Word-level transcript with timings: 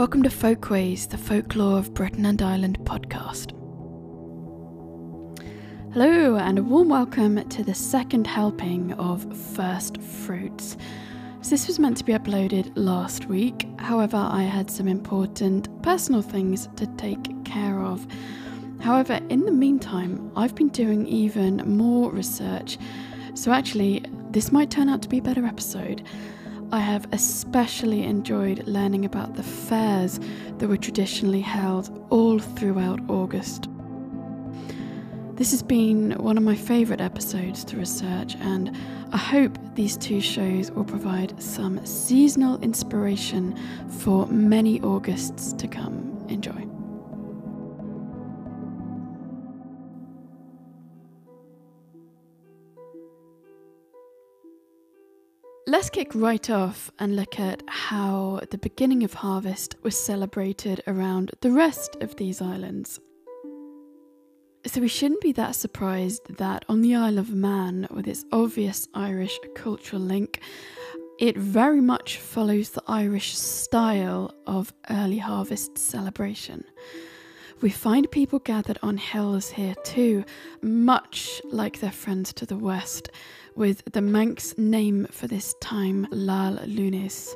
Welcome 0.00 0.22
to 0.22 0.30
Folkways, 0.30 1.08
the 1.08 1.18
folklore 1.18 1.76
of 1.76 1.92
Britain 1.92 2.24
and 2.24 2.40
Ireland 2.40 2.78
podcast. 2.84 3.50
Hello, 5.92 6.36
and 6.36 6.58
a 6.58 6.62
warm 6.62 6.88
welcome 6.88 7.46
to 7.46 7.62
the 7.62 7.74
second 7.74 8.26
helping 8.26 8.94
of 8.94 9.36
First 9.54 10.00
Fruits. 10.00 10.78
So 11.42 11.50
this 11.50 11.66
was 11.66 11.78
meant 11.78 11.98
to 11.98 12.04
be 12.04 12.14
uploaded 12.14 12.72
last 12.76 13.26
week, 13.26 13.68
however, 13.76 14.16
I 14.16 14.44
had 14.44 14.70
some 14.70 14.88
important 14.88 15.68
personal 15.82 16.22
things 16.22 16.70
to 16.76 16.86
take 16.96 17.44
care 17.44 17.80
of. 17.80 18.06
However, 18.80 19.20
in 19.28 19.44
the 19.44 19.52
meantime, 19.52 20.32
I've 20.34 20.54
been 20.54 20.70
doing 20.70 21.06
even 21.08 21.56
more 21.76 22.10
research, 22.10 22.78
so 23.34 23.52
actually, 23.52 24.02
this 24.30 24.50
might 24.50 24.70
turn 24.70 24.88
out 24.88 25.02
to 25.02 25.10
be 25.10 25.18
a 25.18 25.22
better 25.22 25.44
episode. 25.44 26.02
I 26.72 26.78
have 26.78 27.08
especially 27.12 28.04
enjoyed 28.04 28.66
learning 28.68 29.04
about 29.04 29.34
the 29.34 29.42
fairs 29.42 30.20
that 30.58 30.68
were 30.68 30.76
traditionally 30.76 31.40
held 31.40 32.06
all 32.10 32.38
throughout 32.38 33.00
August. 33.08 33.68
This 35.34 35.50
has 35.50 35.64
been 35.64 36.12
one 36.12 36.36
of 36.36 36.44
my 36.44 36.54
favourite 36.54 37.00
episodes 37.00 37.64
to 37.64 37.76
research, 37.76 38.36
and 38.36 38.76
I 39.10 39.16
hope 39.16 39.58
these 39.74 39.96
two 39.96 40.20
shows 40.20 40.70
will 40.70 40.84
provide 40.84 41.42
some 41.42 41.84
seasonal 41.84 42.60
inspiration 42.60 43.58
for 43.88 44.26
many 44.26 44.80
Augusts 44.82 45.52
to 45.54 45.66
come. 45.66 46.24
Enjoy. 46.28 46.69
Let's 55.70 55.88
kick 55.88 56.10
right 56.16 56.50
off 56.50 56.90
and 56.98 57.14
look 57.14 57.38
at 57.38 57.62
how 57.68 58.40
the 58.50 58.58
beginning 58.58 59.04
of 59.04 59.14
harvest 59.14 59.76
was 59.84 59.96
celebrated 59.96 60.82
around 60.88 61.30
the 61.42 61.52
rest 61.52 61.96
of 62.00 62.16
these 62.16 62.42
islands. 62.42 62.98
So, 64.66 64.80
we 64.80 64.88
shouldn't 64.88 65.20
be 65.20 65.30
that 65.30 65.54
surprised 65.54 66.38
that 66.38 66.64
on 66.68 66.80
the 66.80 66.96
Isle 66.96 67.18
of 67.18 67.30
Man, 67.32 67.86
with 67.88 68.08
its 68.08 68.24
obvious 68.32 68.88
Irish 68.94 69.38
cultural 69.54 70.02
link, 70.02 70.40
it 71.20 71.36
very 71.38 71.80
much 71.80 72.16
follows 72.16 72.70
the 72.70 72.82
Irish 72.88 73.38
style 73.38 74.34
of 74.48 74.72
early 74.90 75.18
harvest 75.18 75.78
celebration. 75.78 76.64
We 77.60 77.70
find 77.70 78.10
people 78.10 78.40
gathered 78.40 78.78
on 78.82 78.96
hills 78.96 79.50
here 79.50 79.76
too, 79.84 80.24
much 80.62 81.40
like 81.44 81.78
their 81.78 81.92
friends 81.92 82.32
to 82.32 82.46
the 82.46 82.56
west, 82.56 83.10
with 83.54 83.82
the 83.92 84.00
Manx 84.00 84.56
name 84.56 85.06
for 85.10 85.26
this 85.26 85.54
time, 85.60 86.06
Lal 86.10 86.58
Lunis. 86.58 87.34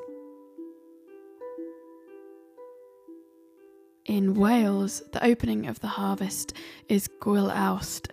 In 4.07 4.35
Wales, 4.35 5.03
the 5.13 5.25
opening 5.25 5.67
of 5.67 5.81
the 5.81 5.89
harvest 5.89 6.53
is 6.89 7.09
Gwyl 7.21 7.51
Awst, 7.51 8.13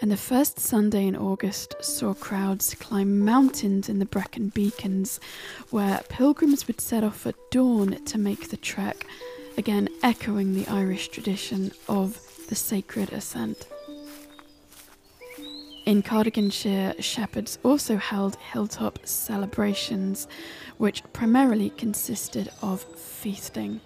and 0.00 0.10
the 0.10 0.16
first 0.16 0.58
Sunday 0.60 1.06
in 1.06 1.16
August 1.16 1.74
saw 1.80 2.14
crowds 2.14 2.74
climb 2.74 3.20
mountains 3.20 3.88
in 3.88 3.98
the 3.98 4.06
Brecon 4.06 4.50
Beacons, 4.50 5.18
where 5.70 6.02
pilgrims 6.08 6.66
would 6.66 6.80
set 6.80 7.04
off 7.04 7.26
at 7.26 7.34
dawn 7.50 8.04
to 8.04 8.18
make 8.18 8.48
the 8.50 8.56
trek, 8.56 9.06
again 9.58 9.88
echoing 10.02 10.54
the 10.54 10.66
Irish 10.68 11.08
tradition 11.08 11.72
of 11.88 12.20
the 12.48 12.54
sacred 12.54 13.12
ascent. 13.12 13.66
In 15.86 16.02
Cardiganshire, 16.02 16.94
shepherds 16.98 17.58
also 17.62 17.98
held 17.98 18.36
hilltop 18.36 19.06
celebrations, 19.06 20.26
which 20.78 21.02
primarily 21.12 21.68
consisted 21.70 22.50
of 22.62 22.82
feasting. 22.82 23.82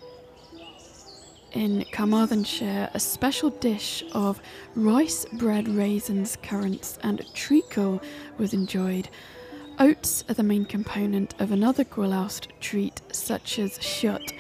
In 1.53 1.85
Carmarthenshire, 1.91 2.89
a 2.95 3.01
special 3.01 3.51
dish 3.51 4.05
of 4.12 4.41
rice, 4.77 5.27
bread, 5.33 5.67
raisins, 5.67 6.37
currants, 6.41 7.00
and 7.03 7.25
treacle 7.34 8.01
was 8.39 8.55
enjoyed. 8.55 9.09
Oats 9.81 10.22
are 10.28 10.34
the 10.34 10.45
main 10.45 10.67
component 10.67 11.34
of 11.41 11.51
another 11.51 11.83
Gwyl 11.83 12.12
Awst 12.12 12.49
treat, 12.61 13.01
such 13.11 13.59
as 13.59 13.75
siot, 13.84 14.34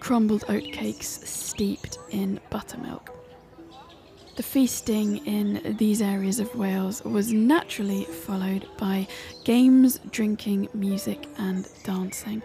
crumbled 0.00 0.44
oatcakes 0.48 1.26
steeped 1.26 1.98
in 2.10 2.40
buttermilk. 2.48 3.13
The 4.36 4.42
feasting 4.42 5.18
in 5.26 5.76
these 5.78 6.02
areas 6.02 6.40
of 6.40 6.52
Wales 6.56 7.04
was 7.04 7.32
naturally 7.32 8.02
followed 8.04 8.66
by 8.76 9.06
games, 9.44 10.00
drinking, 10.10 10.68
music, 10.74 11.28
and 11.38 11.68
dancing. 11.84 12.42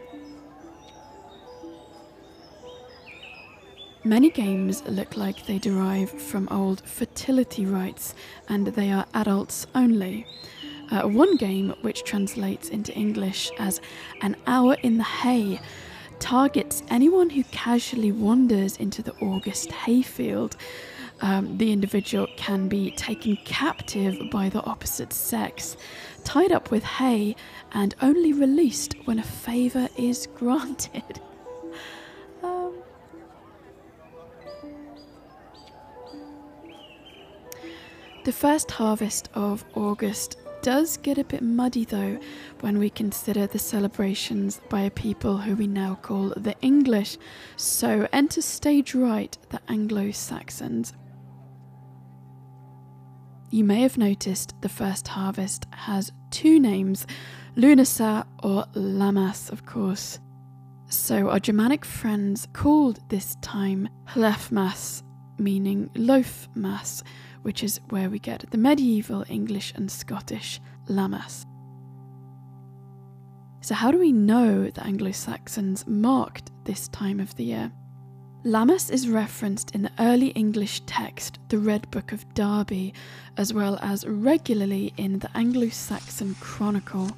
Many 4.03 4.29
games 4.29 4.83
look 4.85 5.17
like 5.17 5.47
they 5.47 5.57
derive 5.57 6.11
from 6.11 6.47
old 6.51 6.81
fertility 6.81 7.65
rites 7.65 8.13
and 8.47 8.67
they 8.67 8.91
are 8.91 9.07
adults 9.15 9.65
only. 9.73 10.27
Uh, 10.91 11.07
one 11.07 11.37
game, 11.37 11.73
which 11.81 12.03
translates 12.03 12.69
into 12.69 12.93
English 12.93 13.49
as 13.57 13.81
an 14.21 14.35
hour 14.45 14.75
in 14.83 14.97
the 14.97 15.03
hay, 15.03 15.59
targets 16.19 16.83
anyone 16.89 17.31
who 17.31 17.43
casually 17.45 18.11
wanders 18.11 18.77
into 18.77 19.01
the 19.01 19.15
August 19.21 19.71
hayfield 19.71 20.55
um, 21.21 21.57
the 21.57 21.71
individual 21.71 22.27
can 22.37 22.67
be 22.67 22.91
taken 22.91 23.37
captive 23.37 24.29
by 24.31 24.49
the 24.49 24.63
opposite 24.63 25.13
sex, 25.13 25.77
tied 26.23 26.51
up 26.51 26.71
with 26.71 26.83
hay, 26.83 27.35
and 27.73 27.95
only 28.01 28.33
released 28.33 28.95
when 29.05 29.19
a 29.19 29.23
favour 29.23 29.89
is 29.97 30.27
granted. 30.35 31.21
um, 32.43 32.73
the 38.23 38.31
first 38.31 38.71
harvest 38.71 39.29
of 39.33 39.65
August 39.75 40.37
does 40.61 40.97
get 40.97 41.17
a 41.17 41.23
bit 41.23 41.41
muddy 41.41 41.85
though 41.85 42.19
when 42.59 42.77
we 42.77 42.89
consider 42.89 43.47
the 43.47 43.59
celebrations 43.59 44.59
by 44.69 44.81
a 44.81 44.91
people 44.91 45.37
who 45.37 45.55
we 45.55 45.67
now 45.67 45.95
call 46.01 46.33
the 46.35 46.55
English, 46.61 47.17
so 47.55 48.07
enter 48.11 48.41
stage 48.41 48.93
right 48.93 49.37
the 49.49 49.61
Anglo 49.69 50.11
Saxons. 50.11 50.93
You 53.51 53.63
may 53.63 53.81
have 53.81 53.97
noticed 53.97 54.53
the 54.61 54.69
first 54.69 55.07
harvest 55.07 55.65
has 55.71 56.11
two 56.29 56.59
names 56.59 57.07
Lunasa 57.55 58.25
or 58.43 58.65
Lammas, 58.75 59.51
of 59.51 59.65
course. 59.65 60.19
So 60.87 61.29
our 61.29 61.39
Germanic 61.39 61.83
friends 61.83 62.47
called 62.53 62.99
this 63.09 63.35
time 63.41 63.89
Hlefmas, 64.07 65.01
meaning 65.39 65.89
loaf 65.95 66.47
mass, 66.53 67.03
which 67.41 67.63
is 67.63 67.81
where 67.89 68.09
we 68.09 68.19
get 68.19 68.45
the 68.51 68.57
medieval 68.57 69.25
English 69.27 69.73
and 69.75 69.89
Scottish 69.89 70.61
Lammas. 70.87 71.45
So, 73.61 73.75
how 73.75 73.91
do 73.91 73.99
we 73.99 74.11
know 74.11 74.69
the 74.69 74.83
Anglo 74.85 75.11
Saxons 75.11 75.85
marked 75.85 76.51
this 76.65 76.87
time 76.87 77.19
of 77.19 77.35
the 77.35 77.43
year? 77.43 77.71
Lammas 78.49 78.89
is 78.89 79.07
referenced 79.07 79.75
in 79.75 79.83
the 79.83 79.91
early 79.99 80.29
English 80.29 80.81
text, 80.87 81.37
the 81.49 81.59
Red 81.59 81.91
Book 81.91 82.11
of 82.11 82.25
Darley, 82.33 82.95
as 83.37 83.53
well 83.53 83.77
as 83.79 84.07
regularly 84.07 84.91
in 84.97 85.19
the 85.19 85.29
Anglo 85.37 85.69
Saxon 85.69 86.35
Chronicle. 86.39 87.11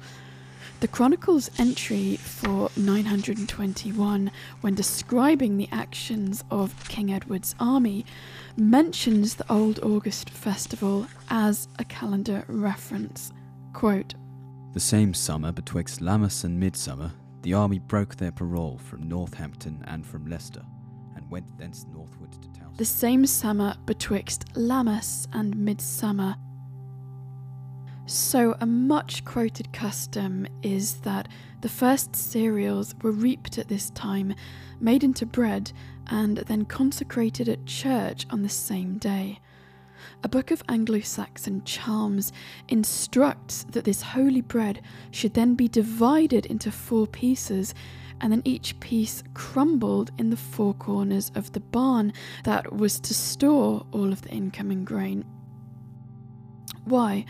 The 0.80 0.88
Chronicle's 0.88 1.50
entry 1.58 2.16
for 2.16 2.70
921, 2.76 4.30
when 4.60 4.74
describing 4.74 5.56
the 5.56 5.70
actions 5.72 6.44
of 6.50 6.86
King 6.90 7.10
Edward's 7.10 7.54
army, 7.58 8.04
mentions 8.58 9.36
the 9.36 9.50
Old 9.50 9.78
August 9.82 10.28
festival 10.28 11.06
as 11.30 11.66
a 11.78 11.84
calendar 11.86 12.44
reference. 12.46 13.32
Quote, 13.72 14.12
the 14.74 14.80
same 14.80 15.14
summer 15.14 15.50
betwixt 15.50 16.02
Lammas 16.02 16.44
and 16.44 16.60
Midsummer, 16.60 17.12
the 17.40 17.54
army 17.54 17.78
broke 17.78 18.16
their 18.16 18.32
parole 18.32 18.76
from 18.76 19.08
Northampton 19.08 19.82
and 19.86 20.04
from 20.04 20.26
Leicester 20.26 20.62
went 21.32 21.58
thence 21.58 21.86
northward 21.92 22.30
to 22.30 22.52
Town. 22.52 22.72
The 22.76 22.84
same 22.84 23.24
summer 23.26 23.74
betwixt 23.86 24.44
Lammas 24.54 25.26
and 25.32 25.56
Midsummer. 25.56 26.36
So, 28.04 28.54
a 28.60 28.66
much 28.66 29.24
quoted 29.24 29.72
custom 29.72 30.46
is 30.62 31.00
that 31.00 31.28
the 31.62 31.70
first 31.70 32.14
cereals 32.14 32.94
were 33.00 33.12
reaped 33.12 33.56
at 33.56 33.68
this 33.68 33.88
time, 33.90 34.34
made 34.78 35.02
into 35.02 35.24
bread, 35.24 35.72
and 36.08 36.38
then 36.38 36.66
consecrated 36.66 37.48
at 37.48 37.64
church 37.64 38.26
on 38.28 38.42
the 38.42 38.48
same 38.50 38.98
day. 38.98 39.40
A 40.22 40.28
book 40.28 40.50
of 40.50 40.62
Anglo 40.68 41.00
Saxon 41.00 41.64
charms 41.64 42.32
instructs 42.68 43.64
that 43.70 43.84
this 43.84 44.02
holy 44.02 44.42
bread 44.42 44.82
should 45.10 45.32
then 45.32 45.54
be 45.54 45.68
divided 45.68 46.44
into 46.46 46.70
four 46.70 47.06
pieces 47.06 47.72
and 48.22 48.32
then 48.32 48.42
each 48.44 48.78
piece 48.80 49.22
crumbled 49.34 50.10
in 50.16 50.30
the 50.30 50.36
four 50.36 50.72
corners 50.74 51.30
of 51.34 51.52
the 51.52 51.60
barn 51.60 52.12
that 52.44 52.72
was 52.72 52.98
to 53.00 53.12
store 53.12 53.84
all 53.92 54.12
of 54.12 54.22
the 54.22 54.30
incoming 54.30 54.84
grain. 54.84 55.24
Why? 56.84 57.26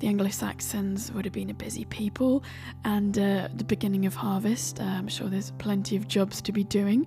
the 0.00 0.06
Anglo 0.06 0.28
Saxons 0.28 1.10
would 1.12 1.24
have 1.24 1.34
been 1.34 1.50
a 1.50 1.54
busy 1.54 1.84
people, 1.86 2.44
and 2.84 3.18
uh, 3.18 3.48
the 3.54 3.64
beginning 3.64 4.06
of 4.06 4.14
harvest, 4.14 4.80
uh, 4.80 4.84
I'm 4.84 5.08
sure 5.08 5.28
there's 5.28 5.50
plenty 5.52 5.96
of 5.96 6.06
jobs 6.06 6.40
to 6.42 6.52
be 6.52 6.64
doing. 6.64 7.06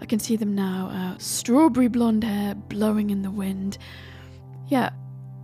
I 0.00 0.06
can 0.06 0.18
see 0.18 0.36
them 0.36 0.54
now, 0.54 0.90
uh, 0.92 1.18
strawberry 1.18 1.88
blonde 1.88 2.24
hair 2.24 2.54
blowing 2.54 3.10
in 3.10 3.22
the 3.22 3.30
wind. 3.30 3.78
Yeah, 4.68 4.90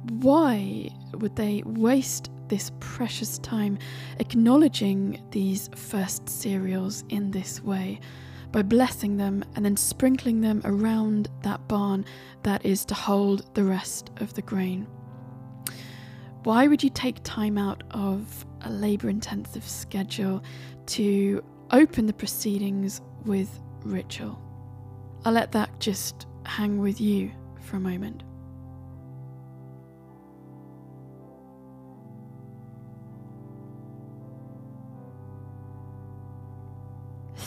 why 0.09 0.91
would 1.15 1.37
they 1.37 1.63
waste 1.65 2.31
this 2.53 2.71
precious 2.81 3.39
time 3.39 3.79
acknowledging 4.19 5.23
these 5.31 5.71
first 5.75 6.29
cereals 6.29 7.03
in 7.09 7.31
this 7.31 7.63
way? 7.63 7.99
By 8.51 8.61
blessing 8.61 9.17
them 9.17 9.43
and 9.57 9.65
then 9.65 9.79
sprinkling 9.79 10.43
them 10.43 10.61
around 10.67 11.31
that 11.45 11.67
barn 11.67 12.05
that 12.43 12.63
is 12.67 12.85
to 12.85 12.95
hold 12.95 13.55
the 13.55 13.65
rest 13.65 14.11
of 14.19 14.35
the 14.35 14.43
grain. 14.43 14.87
Why 16.43 16.67
would 16.67 16.83
you 16.85 16.91
take 16.91 17.23
time 17.23 17.57
out 17.57 17.85
of 17.93 18.45
a 18.61 18.71
labour 18.71 19.09
intensive 19.09 19.67
schedule 19.67 20.43
to 20.89 21.43
open 21.71 22.05
the 22.05 22.13
proceedings 22.13 23.01
with 23.25 23.49
ritual? 23.83 24.39
I'll 25.25 25.33
let 25.33 25.53
that 25.53 25.81
just 25.81 26.27
hang 26.45 26.81
with 26.81 27.01
you 27.01 27.33
for 27.63 27.77
a 27.77 27.81
moment. 27.81 28.25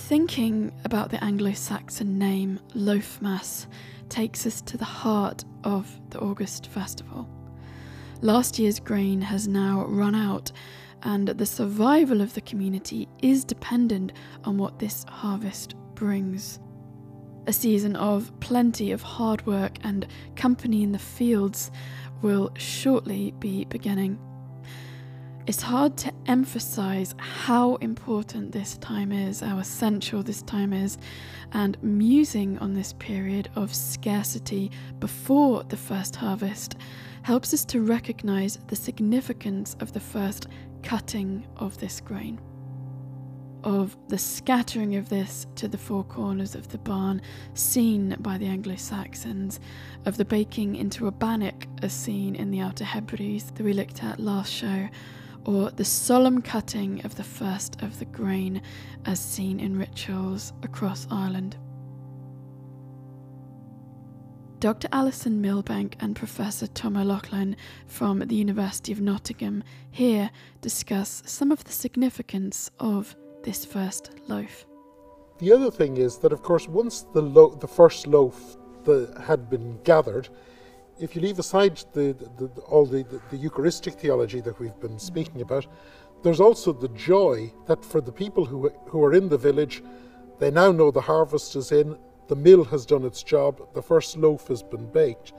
Thinking 0.07 0.71
about 0.85 1.09
the 1.09 1.21
Anglo 1.23 1.53
Saxon 1.53 2.19
name 2.19 2.59
Loafmas 2.75 3.65
takes 4.07 4.45
us 4.45 4.61
to 4.61 4.77
the 4.77 4.85
heart 4.85 5.43
of 5.63 5.99
the 6.11 6.19
August 6.19 6.67
festival. 6.67 7.27
Last 8.21 8.59
year's 8.59 8.79
grain 8.79 9.19
has 9.19 9.47
now 9.47 9.83
run 9.87 10.13
out, 10.13 10.51
and 11.01 11.29
the 11.29 11.45
survival 11.47 12.21
of 12.21 12.35
the 12.35 12.41
community 12.41 13.07
is 13.23 13.43
dependent 13.43 14.13
on 14.43 14.59
what 14.59 14.77
this 14.77 15.05
harvest 15.09 15.73
brings. 15.95 16.59
A 17.47 17.53
season 17.53 17.95
of 17.95 18.31
plenty 18.41 18.91
of 18.91 19.01
hard 19.01 19.43
work 19.47 19.79
and 19.83 20.05
company 20.35 20.83
in 20.83 20.91
the 20.91 20.99
fields 20.99 21.71
will 22.21 22.51
shortly 22.57 23.33
be 23.39 23.65
beginning. 23.65 24.19
It's 25.47 25.61
hard 25.61 25.95
to 25.97 26.11
emphasize 26.25 27.13
how 27.19 27.75
important 27.75 28.51
this 28.51 28.77
time 28.77 29.11
is, 29.11 29.41
how 29.41 29.59
essential 29.59 30.23
this 30.23 30.41
time 30.41 30.73
is, 30.73 30.97
and 31.51 31.77
musing 31.83 32.57
on 32.57 32.73
this 32.73 32.93
period 32.93 33.49
of 33.55 33.73
scarcity 33.73 34.71
before 34.97 35.63
the 35.63 35.77
first 35.77 36.15
harvest 36.15 36.77
helps 37.21 37.53
us 37.53 37.63
to 37.65 37.81
recognize 37.81 38.57
the 38.69 38.75
significance 38.75 39.77
of 39.79 39.93
the 39.93 39.99
first 39.99 40.47
cutting 40.81 41.45
of 41.57 41.77
this 41.77 42.01
grain, 42.01 42.41
of 43.63 43.95
the 44.07 44.17
scattering 44.17 44.95
of 44.95 45.09
this 45.09 45.45
to 45.57 45.67
the 45.67 45.77
four 45.77 46.03
corners 46.05 46.55
of 46.55 46.69
the 46.69 46.79
barn, 46.79 47.21
seen 47.53 48.15
by 48.17 48.39
the 48.39 48.47
Anglo 48.47 48.77
Saxons, 48.77 49.59
of 50.05 50.17
the 50.17 50.25
baking 50.25 50.75
into 50.75 51.05
a 51.05 51.11
bannock 51.11 51.67
as 51.83 51.93
seen 51.93 52.33
in 52.33 52.49
the 52.49 52.61
Outer 52.61 52.83
Hebrides 52.83 53.51
that 53.51 53.63
we 53.63 53.73
looked 53.73 54.03
at 54.03 54.19
last 54.19 54.51
show 54.51 54.89
or 55.45 55.69
the 55.71 55.85
solemn 55.85 56.41
cutting 56.41 57.03
of 57.05 57.15
the 57.15 57.23
first 57.23 57.81
of 57.81 57.99
the 57.99 58.05
grain 58.05 58.61
as 59.05 59.19
seen 59.19 59.59
in 59.59 59.77
rituals 59.77 60.53
across 60.63 61.07
Ireland. 61.09 61.57
Dr. 64.59 64.87
Alison 64.91 65.41
Milbank 65.41 65.95
and 65.99 66.15
Professor 66.15 66.65
Tom 66.65 66.97
O'Loughlin 66.97 67.55
from 67.85 68.19
the 68.19 68.35
University 68.35 68.91
of 68.91 68.99
Nottingham 68.99 69.63
here 69.91 70.31
discuss 70.61 71.21
some 71.25 71.51
of 71.51 71.63
the 71.65 71.71
significance 71.71 72.71
of 72.79 73.15
this 73.43 73.63
first 73.63 74.11
loaf. 74.27 74.65
The 75.37 75.51
other 75.51 75.69
thing 75.69 75.97
is 75.97 76.17
that, 76.19 76.31
of 76.31 76.41
course, 76.41 76.67
once 76.67 77.01
the, 77.13 77.21
lo- 77.21 77.53
the 77.53 77.67
first 77.67 78.07
loaf 78.07 78.57
the, 78.85 79.21
had 79.27 79.49
been 79.49 79.79
gathered, 79.83 80.29
if 80.99 81.15
you 81.15 81.21
leave 81.21 81.39
aside 81.39 81.83
the, 81.93 82.15
the, 82.37 82.47
the 82.47 82.61
all 82.61 82.85
the, 82.85 83.03
the, 83.29 83.37
Eucharistic 83.37 83.95
theology 83.95 84.41
that 84.41 84.59
we've 84.59 84.79
been 84.79 84.97
speaking 84.99 85.41
about, 85.41 85.67
there's 86.23 86.39
also 86.39 86.71
the 86.71 86.87
joy 86.89 87.51
that 87.67 87.83
for 87.83 88.01
the 88.01 88.11
people 88.11 88.45
who, 88.45 88.69
who 88.87 89.03
are 89.03 89.13
in 89.13 89.29
the 89.29 89.37
village, 89.37 89.83
they 90.39 90.51
now 90.51 90.71
know 90.71 90.91
the 90.91 91.01
harvest 91.01 91.55
is 91.55 91.71
in, 91.71 91.97
the 92.27 92.35
mill 92.35 92.63
has 92.65 92.85
done 92.85 93.03
its 93.03 93.23
job, 93.23 93.61
the 93.73 93.81
first 93.81 94.17
loaf 94.17 94.47
has 94.47 94.63
been 94.63 94.87
baked. 94.91 95.33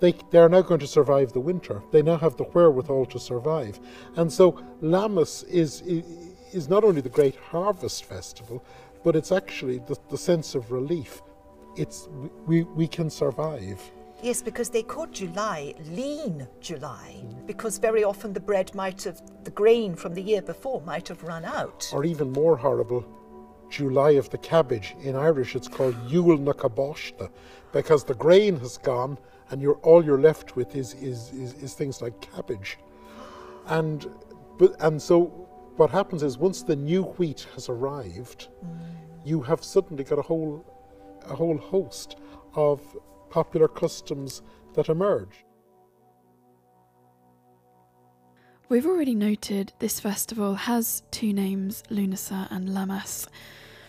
They, 0.00 0.14
they 0.30 0.38
are 0.38 0.48
now 0.48 0.62
going 0.62 0.80
to 0.80 0.86
survive 0.86 1.32
the 1.32 1.40
winter. 1.40 1.82
They 1.92 2.02
now 2.02 2.16
have 2.16 2.36
the 2.36 2.44
wherewithal 2.44 3.06
to 3.06 3.20
survive. 3.20 3.78
And 4.16 4.32
so 4.32 4.52
Lammas 4.82 5.44
is, 5.44 5.82
is 6.52 6.68
not 6.68 6.84
only 6.84 7.00
the 7.00 7.08
great 7.08 7.36
harvest 7.36 8.04
festival, 8.04 8.64
but 9.04 9.14
it's 9.14 9.30
actually 9.30 9.78
the, 9.78 9.96
the 10.10 10.18
sense 10.18 10.54
of 10.54 10.72
relief. 10.72 11.22
It's, 11.76 12.08
we, 12.46 12.64
we 12.64 12.88
can 12.88 13.08
survive. 13.08 13.80
Yes, 14.24 14.40
because 14.40 14.70
they 14.70 14.82
called 14.82 15.12
July 15.12 15.74
lean 15.90 16.48
July, 16.58 17.22
because 17.44 17.76
very 17.76 18.04
often 18.04 18.32
the 18.32 18.40
bread 18.40 18.74
might 18.74 19.02
have, 19.02 19.20
the 19.44 19.50
grain 19.50 19.94
from 19.94 20.14
the 20.14 20.22
year 20.22 20.40
before 20.40 20.80
might 20.80 21.08
have 21.08 21.22
run 21.24 21.44
out. 21.44 21.90
Or 21.92 22.06
even 22.06 22.32
more 22.32 22.56
horrible, 22.56 23.04
July 23.68 24.12
of 24.12 24.30
the 24.30 24.38
cabbage. 24.38 24.96
In 25.02 25.14
Irish, 25.14 25.54
it's 25.54 25.68
called 25.68 25.94
Yule 26.08 26.38
na 26.38 26.52
Cabochta, 26.52 27.28
because 27.70 28.02
the 28.02 28.14
grain 28.14 28.58
has 28.60 28.78
gone 28.78 29.18
and 29.50 29.60
you're, 29.60 29.76
all 29.82 30.02
you're 30.02 30.18
left 30.18 30.56
with 30.56 30.74
is, 30.74 30.94
is, 30.94 31.30
is, 31.34 31.52
is 31.62 31.74
things 31.74 32.00
like 32.00 32.18
cabbage. 32.22 32.78
And, 33.66 34.06
but, 34.58 34.74
and 34.80 35.02
so 35.02 35.24
what 35.76 35.90
happens 35.90 36.22
is 36.22 36.38
once 36.38 36.62
the 36.62 36.76
new 36.76 37.02
wheat 37.02 37.46
has 37.52 37.68
arrived, 37.68 38.48
mm. 38.64 38.78
you 39.22 39.42
have 39.42 39.62
suddenly 39.62 40.02
got 40.02 40.18
a 40.18 40.22
whole, 40.22 40.64
a 41.28 41.34
whole 41.34 41.58
host 41.58 42.16
of 42.54 42.80
popular 43.34 43.66
customs 43.66 44.42
that 44.74 44.88
emerge. 44.88 45.44
We've 48.68 48.86
already 48.86 49.16
noted 49.16 49.72
this 49.80 49.98
festival 49.98 50.54
has 50.54 51.02
two 51.10 51.32
names, 51.32 51.82
Lunasa 51.90 52.46
and 52.52 52.68
Lammas. 52.68 53.26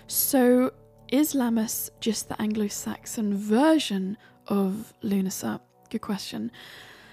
So, 0.07 0.73
is 1.09 1.35
Lammas 1.35 1.91
just 1.99 2.27
the 2.27 2.41
Anglo 2.41 2.67
Saxon 2.67 3.37
version 3.37 4.17
of 4.47 4.95
Lunasa? 5.03 5.59
Good 5.91 6.01
question. 6.01 6.51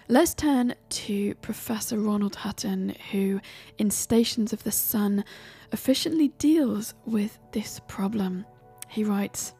Let's 0.08 0.32
turn 0.32 0.74
to 0.88 1.34
Professor 1.42 1.98
Ronald 1.98 2.36
Hutton, 2.36 2.94
who, 3.10 3.42
in 3.76 3.90
Stations 3.90 4.54
of 4.54 4.64
the 4.64 4.72
Sun, 4.72 5.22
efficiently 5.70 6.28
deals 6.38 6.94
with 7.04 7.38
this 7.52 7.78
problem. 7.88 8.46
He 8.88 9.04
writes 9.04 9.52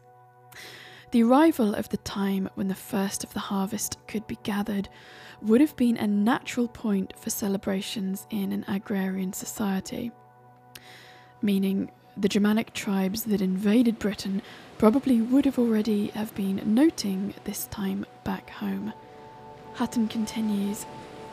the 1.13 1.21
arrival 1.21 1.75
of 1.75 1.87
the 1.89 1.97
time 1.97 2.49
when 2.55 2.69
the 2.69 2.73
first 2.73 3.23
of 3.23 3.31
the 3.33 3.39
harvest 3.39 3.99
could 4.07 4.25
be 4.25 4.39
gathered 4.41 4.89
would 5.43 5.61
have 5.61 5.75
been 5.75 5.95
a 5.97 6.07
natural 6.07 6.67
point 6.67 7.13
for 7.19 7.29
celebrations 7.29 8.25
in 8.31 8.51
an 8.51 8.65
agrarian 8.67 9.31
society, 9.31 10.11
meaning 11.39 11.91
the 12.17 12.27
Germanic 12.27 12.73
tribes 12.73 13.25
that 13.25 13.41
invaded 13.41 13.99
Britain 13.99 14.41
probably 14.79 15.21
would 15.21 15.45
have 15.45 15.59
already 15.59 16.07
have 16.07 16.33
been 16.33 16.59
noting 16.65 17.35
this 17.43 17.67
time 17.67 18.07
back 18.23 18.49
home. 18.49 18.91
Hutton 19.75 20.07
continues, 20.07 20.87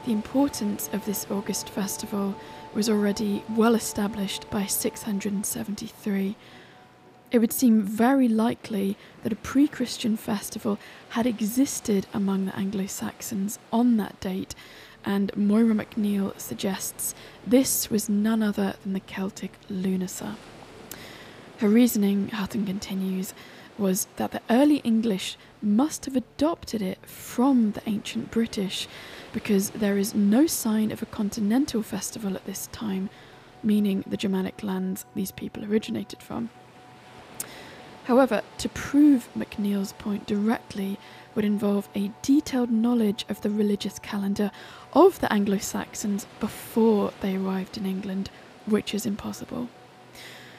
the 0.04 0.12
importance 0.12 0.90
of 0.92 1.06
this 1.06 1.26
August 1.30 1.70
festival 1.70 2.34
was 2.74 2.90
already 2.90 3.42
well 3.56 3.74
established 3.74 4.44
by 4.50 4.66
673 4.66 6.36
it 7.30 7.38
would 7.38 7.52
seem 7.52 7.82
very 7.82 8.28
likely 8.28 8.96
that 9.22 9.32
a 9.32 9.36
pre 9.36 9.68
Christian 9.68 10.16
festival 10.16 10.78
had 11.10 11.26
existed 11.26 12.06
among 12.12 12.46
the 12.46 12.56
Anglo 12.56 12.86
Saxons 12.86 13.58
on 13.72 13.96
that 13.98 14.18
date, 14.20 14.54
and 15.04 15.32
Máire 15.32 15.72
MacNeill 15.72 16.38
suggests 16.38 17.14
this 17.46 17.88
was 17.88 18.08
none 18.08 18.42
other 18.42 18.74
than 18.82 18.92
the 18.92 19.00
Celtic 19.00 19.52
Lunasa. 19.70 20.36
Her 21.58 21.68
reasoning, 21.68 22.28
Hutton 22.28 22.66
continues, 22.66 23.32
was 23.78 24.08
that 24.16 24.32
the 24.32 24.42
early 24.50 24.76
English 24.78 25.36
must 25.62 26.04
have 26.04 26.16
adopted 26.16 26.82
it 26.82 26.98
from 27.06 27.72
the 27.72 27.82
ancient 27.86 28.30
British 28.30 28.88
because 29.32 29.70
there 29.70 29.96
is 29.96 30.14
no 30.14 30.46
sign 30.46 30.90
of 30.90 31.02
a 31.02 31.06
continental 31.06 31.82
festival 31.82 32.34
at 32.34 32.44
this 32.44 32.66
time, 32.72 33.08
meaning 33.62 34.04
the 34.06 34.16
Germanic 34.16 34.62
lands 34.62 35.06
these 35.14 35.30
people 35.30 35.64
originated 35.64 36.22
from. 36.22 36.50
However, 38.04 38.42
to 38.58 38.68
prove 38.68 39.28
MacNeill's 39.36 39.92
point 39.92 40.26
directly 40.26 40.98
would 41.34 41.44
involve 41.44 41.88
a 41.94 42.10
detailed 42.22 42.70
knowledge 42.70 43.24
of 43.28 43.40
the 43.40 43.50
religious 43.50 43.98
calendar 43.98 44.50
of 44.92 45.20
the 45.20 45.32
Anglo 45.32 45.58
Saxons 45.58 46.26
before 46.40 47.12
they 47.20 47.36
arrived 47.36 47.76
in 47.76 47.86
England, 47.86 48.30
which 48.66 48.94
is 48.94 49.06
impossible. 49.06 49.68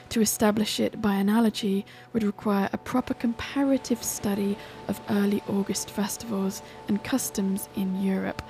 To 0.10 0.22
establish 0.22 0.80
it 0.80 1.02
by 1.02 1.16
analogy 1.16 1.86
would 2.14 2.24
require 2.24 2.70
a 2.74 2.78
proper 2.78 3.14
comparative 3.14 4.04
study 4.04 4.58
of 4.88 5.00
early 5.10 5.42
August 5.48 5.90
festivals 5.90 6.62
and 6.88 7.04
customs 7.04 7.70
in 7.76 8.04
Europe, 8.04 8.42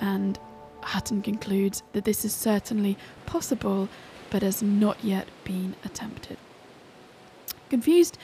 and 0.00 0.38
Hutton 0.80 1.22
concludes 1.22 1.82
that 1.92 2.04
this 2.04 2.24
is 2.24 2.34
certainly 2.34 2.96
possible, 3.26 3.88
but 4.30 4.42
has 4.42 4.62
not 4.62 5.04
yet 5.04 5.28
been 5.44 5.76
attempted. 5.84 6.38
Confused? 7.72 8.18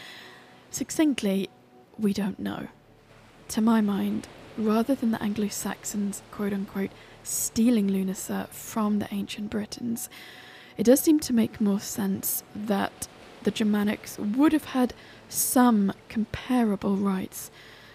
Succinctly, 0.71 1.49
we 1.99 2.13
don't 2.13 2.39
know. 2.39 2.69
To 3.49 3.63
my 3.63 3.81
mind, 3.81 4.29
rather 4.59 4.95
than 4.95 5.11
the 5.11 5.23
Anglo 5.23 5.49
Saxons, 5.49 6.21
quote 6.31 6.53
unquote, 6.53 6.91
stealing 7.23 7.89
Lunasa 7.89 8.49
from 8.49 8.99
the 8.99 9.09
ancient 9.11 9.49
Britons, 9.49 10.11
it 10.77 10.85
does 10.85 11.01
seem 11.01 11.19
to 11.21 11.33
make 11.33 11.63
more 11.63 11.81
sense 11.81 12.45
that 12.55 13.09
the 13.43 13.51
Germanics 13.51 14.19
would 14.37 14.53
have 14.53 14.67
had 14.67 14.93
some 15.31 15.95
comparable 16.11 16.97
rites. 16.97 17.51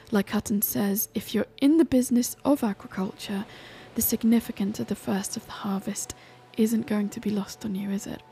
Like 0.10 0.32
Hutton 0.32 0.64
says, 0.64 1.08
if 1.14 1.36
you're 1.36 1.46
in 1.62 1.78
the 1.78 1.86
business 1.86 2.36
of 2.44 2.64
agriculture, 2.64 3.46
the 3.94 4.02
significance 4.02 4.80
of 4.80 4.88
the 4.88 4.96
first 4.96 5.38
of 5.38 5.46
the 5.46 5.52
harvest 5.52 6.16
isn't 6.58 6.88
going 6.88 7.10
to 7.10 7.20
be 7.20 7.30
lost 7.30 7.64
on 7.64 7.76
you, 7.76 7.92
is 7.92 8.08
it? 8.08 8.24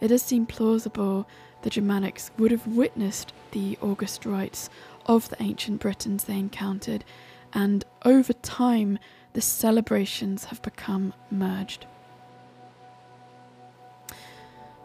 It 0.00 0.08
does 0.08 0.22
seem 0.22 0.46
plausible 0.46 1.28
the 1.62 1.70
Germanics 1.70 2.30
would 2.38 2.50
have 2.50 2.66
witnessed 2.66 3.32
the 3.52 3.78
August 3.80 4.26
rites 4.26 4.68
of 5.06 5.28
the 5.28 5.42
ancient 5.42 5.80
Britons 5.80 6.24
they 6.24 6.38
encountered, 6.38 7.04
and 7.52 7.84
over 8.04 8.32
time, 8.32 8.98
the 9.32 9.40
celebrations 9.40 10.44
have 10.46 10.60
become 10.62 11.14
merged. 11.30 11.86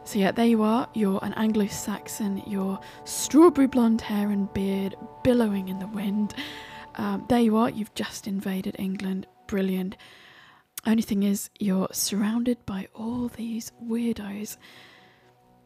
So, 0.06 0.20
yeah, 0.20 0.32
there 0.32 0.46
you 0.46 0.64
are. 0.64 0.88
You're 0.94 1.20
an 1.22 1.34
Anglo 1.34 1.68
Saxon, 1.68 2.42
your 2.48 2.80
strawberry 3.04 3.68
blonde 3.68 4.00
hair 4.00 4.30
and 4.30 4.52
beard 4.54 4.96
billowing 5.22 5.68
in 5.68 5.80
the 5.80 5.88
wind. 5.88 6.34
Um, 6.96 7.26
there 7.28 7.42
you 7.42 7.58
are. 7.58 7.70
You've 7.70 7.94
just 7.94 8.26
invaded 8.26 8.78
England. 8.80 9.28
Brilliant. 9.48 9.98
Only 10.86 11.02
thing 11.02 11.24
is, 11.24 11.50
you're 11.60 11.90
surrounded 11.92 12.66
by 12.66 12.88
all 12.96 13.28
these 13.28 13.74
weirdos. 13.84 14.56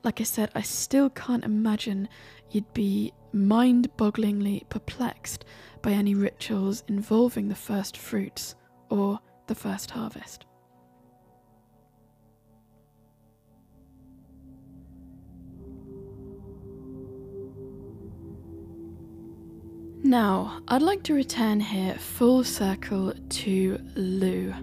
Like 0.03 0.19
I 0.19 0.23
said, 0.23 0.49
I 0.55 0.61
still 0.61 1.09
can't 1.09 1.43
imagine 1.43 2.09
you'd 2.49 2.73
be 2.73 3.13
mind 3.33 3.89
bogglingly 3.97 4.67
perplexed 4.69 5.45
by 5.81 5.91
any 5.91 6.15
rituals 6.15 6.83
involving 6.87 7.47
the 7.47 7.55
first 7.55 7.97
fruits 7.97 8.55
or 8.89 9.19
the 9.47 9.55
first 9.55 9.91
harvest. 9.91 10.45
Now, 20.03 20.61
I'd 20.67 20.81
like 20.81 21.03
to 21.03 21.13
return 21.13 21.59
here 21.59 21.93
full 21.93 22.43
circle 22.43 23.13
to 23.29 23.79
Lugh. 23.95 24.55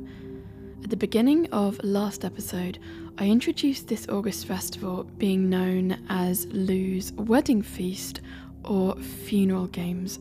At 0.83 0.91
the 0.91 0.97
beginning 0.97 1.49
of 1.53 1.81
last 1.85 2.25
episode, 2.25 2.81
I 3.21 3.27
introduced 3.27 3.89
this 3.89 4.09
August 4.09 4.47
festival 4.47 5.03
being 5.03 5.51
known 5.51 6.05
as 6.09 6.47
Lugh's 6.53 7.11
Wedding 7.15 7.63
Feast 7.63 8.21
or 8.63 8.95
Funeral 8.95 9.67
Games, 9.67 10.21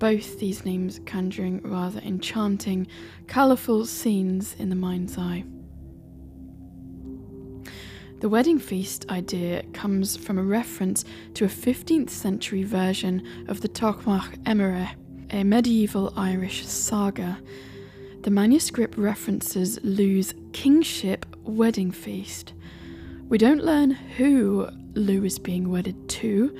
both 0.00 0.40
these 0.40 0.64
names 0.64 1.00
conjuring 1.06 1.60
rather 1.62 2.00
enchanting, 2.00 2.88
colourful 3.28 3.86
scenes 3.86 4.56
in 4.58 4.68
the 4.68 4.74
mind's 4.74 5.16
eye. 5.16 5.44
The 8.18 8.28
wedding 8.28 8.58
feast 8.58 9.08
idea 9.10 9.62
comes 9.72 10.16
from 10.16 10.36
a 10.36 10.42
reference 10.42 11.04
to 11.34 11.44
a 11.44 11.48
15th 11.48 12.10
century 12.10 12.64
version 12.64 13.24
of 13.46 13.60
the 13.60 13.68
Tochmarc 13.68 14.38
Emire, 14.42 14.90
a 15.30 15.44
medieval 15.44 16.12
Irish 16.16 16.66
saga. 16.66 17.38
The 18.24 18.30
manuscript 18.30 18.96
references 18.96 19.78
Lugh's 19.82 20.32
kingship 20.54 21.26
wedding 21.42 21.90
feast. 21.90 22.54
We 23.28 23.36
don't 23.36 23.62
learn 23.62 23.90
who 23.90 24.66
Lugh 24.94 25.26
is 25.26 25.38
being 25.38 25.70
wedded 25.70 26.08
to, 26.08 26.58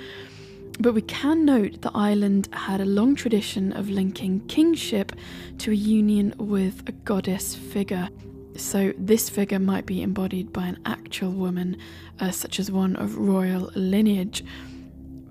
but 0.78 0.92
we 0.92 1.00
can 1.00 1.47
note 1.47 1.80
the 1.80 1.90
island 1.94 2.50
had 2.52 2.83
a 2.83 2.85
long 2.85 3.14
tradition 3.14 3.73
of 3.73 3.88
linking 3.88 4.40
kingship 4.47 5.12
to 5.61 5.71
a 5.71 5.75
union 5.75 6.35
with 6.37 6.87
a 6.87 6.92
goddess 6.92 7.54
figure. 7.54 8.11
So, 8.56 8.92
this 8.99 9.30
figure 9.30 9.59
might 9.59 9.87
be 9.87 10.02
embodied 10.02 10.52
by 10.52 10.66
an 10.66 10.78
actual 10.85 11.30
woman, 11.30 11.78
uh, 12.21 12.30
such 12.30 12.61
as 12.61 12.71
one 12.71 12.94
of 12.97 13.16
royal 13.16 13.73
lineage. 13.75 14.44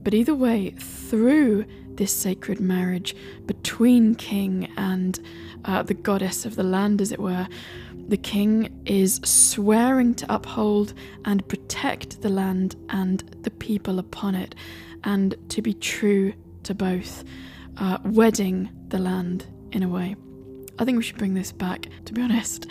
But 0.02 0.16
either 0.16 0.34
way, 0.34 0.72
through 0.72 1.66
this 1.98 2.12
sacred 2.12 2.60
marriage 2.60 3.16
between 3.46 4.16
king 4.16 4.72
and 4.78 5.20
uh, 5.66 5.84
the 5.84 5.94
goddess 5.94 6.46
of 6.46 6.56
the 6.56 6.64
land, 6.64 7.02
as 7.02 7.12
it 7.12 7.20
were, 7.20 7.48
the 8.08 8.18
king 8.18 8.70
is 8.86 9.22
swearing 9.24 10.14
to 10.16 10.34
uphold 10.34 10.94
and 11.26 11.48
protect 11.48 12.22
the 12.22 12.30
land 12.30 12.76
and 12.90 13.22
the 13.44 13.52
people 13.52 14.00
upon 14.00 14.36
it, 14.36 14.56
and 15.04 15.36
to 15.50 15.62
be 15.62 15.74
true 15.74 16.34
to 16.64 16.74
both, 16.74 17.24
uh, 17.78 17.98
wedding 18.04 18.70
the 18.90 19.00
land 19.00 19.46
in 19.72 19.84
a 19.84 19.88
way. 19.88 20.16
I 20.80 20.86
think 20.86 20.98
we 20.98 21.04
should 21.04 21.18
bring 21.18 21.34
this 21.34 21.52
back, 21.52 21.88
to 22.06 22.14
be 22.14 22.22
honest 22.22 22.68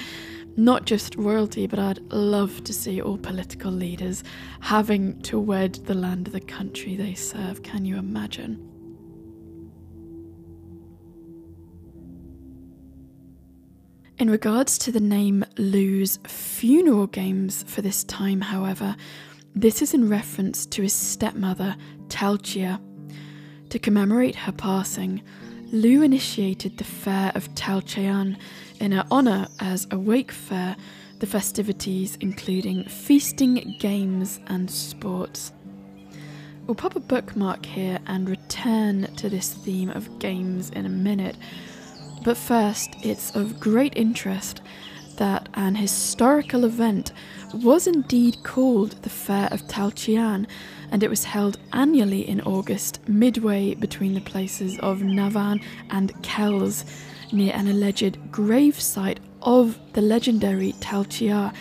not 0.57 0.85
just 0.85 1.17
royalty, 1.17 1.67
but 1.67 1.79
I'd 1.79 2.01
love 2.13 2.63
to 2.65 2.73
see 2.73 3.01
all 3.01 3.17
political 3.17 3.71
leaders 3.71 4.23
having 4.61 5.21
to 5.23 5.39
wed 5.39 5.75
the 5.87 5.95
land 5.95 6.27
of 6.27 6.33
the 6.33 6.41
country 6.41 6.97
they 6.97 7.15
serve. 7.15 7.63
Can 7.63 7.85
you 7.85 7.97
imagine? 7.97 8.72
In 14.19 14.31
regards 14.31 14.79
to 14.79 14.93
the 14.93 15.01
name 15.01 15.45
Lugh's 15.57 16.19
funeral 16.27 17.07
games 17.07 17.65
for 17.67 17.83
this 17.83 18.05
time, 18.05 18.41
however, 18.41 18.95
this 19.55 19.83
is 19.83 19.95
in 19.95 20.09
reference 20.09 20.67
to 20.67 20.83
his 20.83 20.93
stepmother, 20.93 21.77
Tailtiu. 22.09 22.79
To 23.71 23.79
commemorate 23.79 24.37
her 24.37 24.53
passing, 24.53 25.23
Lugh 25.73 26.03
initiated 26.03 26.77
the 26.77 26.85
Fair 26.85 27.33
of 27.35 27.49
Tailteann 27.55 28.37
in 28.81 28.93
her 28.93 29.07
honour 29.11 29.49
as 29.61 29.87
a 29.91 29.99
wake 29.99 30.31
fair, 30.31 30.77
the 31.19 31.27
festivities 31.27 32.17
including 32.21 32.85
feasting, 32.85 33.77
games, 33.81 34.41
and 34.49 34.71
sports. 34.71 35.53
We'll 36.67 36.75
pop 36.75 36.97
a 36.97 37.01
bookmark 37.01 37.65
here 37.65 37.99
and 38.07 38.29
return 38.29 39.13
to 39.17 39.29
this 39.29 39.53
theme 39.53 39.91
of 39.91 40.19
games 40.19 40.71
in 40.71 40.87
a 40.87 40.91
minute. 40.91 41.37
But 42.25 42.37
first, 42.37 42.95
it's 43.03 43.35
of 43.35 43.59
great 43.59 43.95
interest 43.97 44.61
that 45.17 45.49
an 45.55 45.75
historical 45.75 46.65
event 46.65 47.13
was 47.53 47.87
indeed 47.87 48.45
called 48.45 48.93
the 49.03 49.11
Fair 49.11 49.49
of 49.51 49.63
Tailteann, 49.67 50.47
and 50.91 51.03
it 51.03 51.11
was 51.11 51.25
held 51.25 51.59
annually 51.73 52.29
in 52.29 52.41
August, 52.43 53.01
midway 53.09 53.75
between 53.75 54.15
the 54.15 54.21
places 54.21 54.79
of 54.81 55.03
Navan 55.03 55.61
and 55.91 56.21
Kells 56.23 56.85
near 57.33 57.53
an 57.55 57.69
alleged 57.69 58.19
grave 58.31 58.81
site 58.81 59.21
of 59.43 59.79
the 59.95 60.01
legendary 60.01 60.75
Tailtiu 60.75 61.53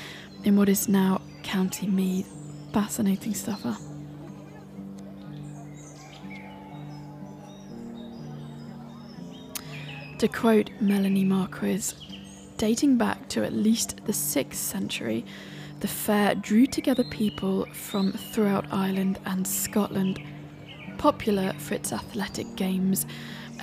in 0.43 0.57
what 0.57 0.69
is 0.69 0.87
now 0.87 1.21
County 1.43 1.87
Meath. 1.87 2.27
Fascinating 2.71 3.33
stuff, 3.33 3.63
huh? 3.63 3.90
To 10.21 10.27
quote 10.27 10.69
Melanie 10.79 11.23
Marquis, 11.23 11.95
dating 12.57 12.95
back 12.95 13.27
to 13.29 13.43
at 13.43 13.53
least 13.53 14.05
the 14.05 14.11
6th 14.11 14.53
century, 14.53 15.25
the 15.79 15.87
fair 15.87 16.35
drew 16.35 16.67
together 16.67 17.03
people 17.05 17.65
from 17.73 18.11
throughout 18.11 18.67
Ireland 18.71 19.17
and 19.25 19.47
Scotland, 19.47 20.21
popular 20.99 21.53
for 21.53 21.73
its 21.73 21.91
athletic 21.91 22.55
games 22.55 23.07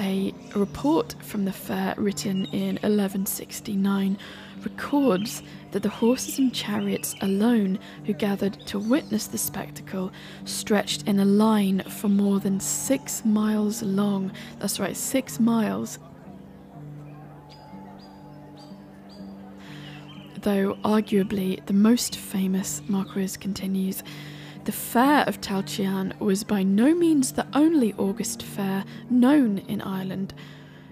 a 0.00 0.34
report 0.54 1.14
from 1.22 1.44
the 1.44 1.52
fair 1.52 1.94
written 1.96 2.46
in 2.46 2.74
1169 2.76 4.18
records 4.62 5.42
that 5.70 5.82
the 5.82 5.88
horses 5.88 6.38
and 6.38 6.54
chariots 6.54 7.14
alone 7.20 7.78
who 8.04 8.12
gathered 8.12 8.58
to 8.66 8.78
witness 8.78 9.28
the 9.28 9.38
spectacle 9.38 10.10
stretched 10.44 11.06
in 11.06 11.20
a 11.20 11.24
line 11.24 11.80
for 11.82 12.08
more 12.08 12.40
than 12.40 12.58
six 12.58 13.24
miles 13.24 13.82
long. 13.82 14.32
That's 14.58 14.80
right, 14.80 14.96
six 14.96 15.38
miles. 15.38 15.98
Though 20.42 20.74
arguably 20.84 21.66
the 21.66 21.72
most 21.72 22.14
famous, 22.14 22.80
Marquis 22.86 23.36
continues, 23.40 24.04
the 24.64 24.72
Fair 24.72 25.24
of 25.24 25.40
Tailteann 25.40 26.16
was 26.20 26.44
by 26.44 26.62
no 26.62 26.94
means 26.94 27.32
the 27.32 27.46
only 27.54 27.92
August 27.94 28.44
fair 28.44 28.84
known 29.10 29.58
in 29.58 29.80
Ireland. 29.80 30.34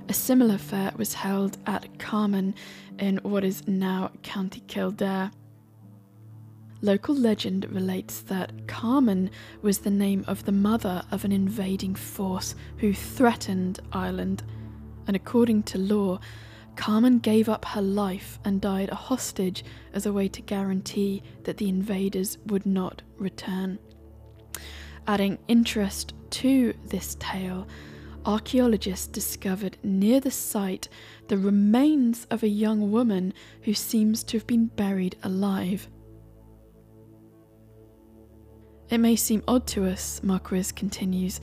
A 0.08 0.12
similar 0.12 0.58
fair 0.58 0.92
was 0.96 1.14
held 1.14 1.58
at 1.64 1.96
Carman 2.00 2.56
in 2.98 3.18
what 3.18 3.44
is 3.44 3.68
now 3.68 4.10
County 4.24 4.64
Kildare. 4.66 5.30
Local 6.82 7.14
legend 7.14 7.70
relates 7.70 8.22
that 8.22 8.66
Carmen 8.66 9.30
was 9.62 9.78
the 9.78 9.90
name 9.90 10.24
of 10.26 10.44
the 10.44 10.52
mother 10.52 11.04
of 11.12 11.24
an 11.24 11.30
invading 11.30 11.94
force 11.94 12.56
who 12.78 12.92
threatened 12.92 13.78
Ireland, 13.92 14.42
and 15.06 15.14
according 15.14 15.62
to 15.64 15.78
law, 15.78 16.18
Carmen 16.76 17.18
gave 17.18 17.48
up 17.48 17.64
her 17.64 17.82
life 17.82 18.38
and 18.44 18.60
died 18.60 18.90
a 18.90 18.94
hostage 18.94 19.64
as 19.92 20.06
a 20.06 20.12
way 20.12 20.28
to 20.28 20.42
guarantee 20.42 21.22
that 21.44 21.56
the 21.56 21.68
invaders 21.68 22.38
would 22.46 22.66
not 22.66 23.02
return. 23.16 23.78
Adding 25.06 25.38
interest 25.48 26.12
to 26.30 26.74
this 26.86 27.16
tale, 27.18 27.66
archaeologists 28.24 29.06
discovered 29.06 29.78
near 29.82 30.20
the 30.20 30.30
site 30.30 30.88
the 31.28 31.38
remains 31.38 32.26
of 32.30 32.42
a 32.42 32.48
young 32.48 32.90
woman 32.90 33.32
who 33.62 33.72
seems 33.72 34.22
to 34.24 34.36
have 34.36 34.46
been 34.46 34.66
buried 34.66 35.16
alive. 35.22 35.88
It 38.90 38.98
may 38.98 39.16
seem 39.16 39.42
odd 39.48 39.66
to 39.68 39.86
us, 39.86 40.22
Marquis 40.22 40.72
continues, 40.74 41.40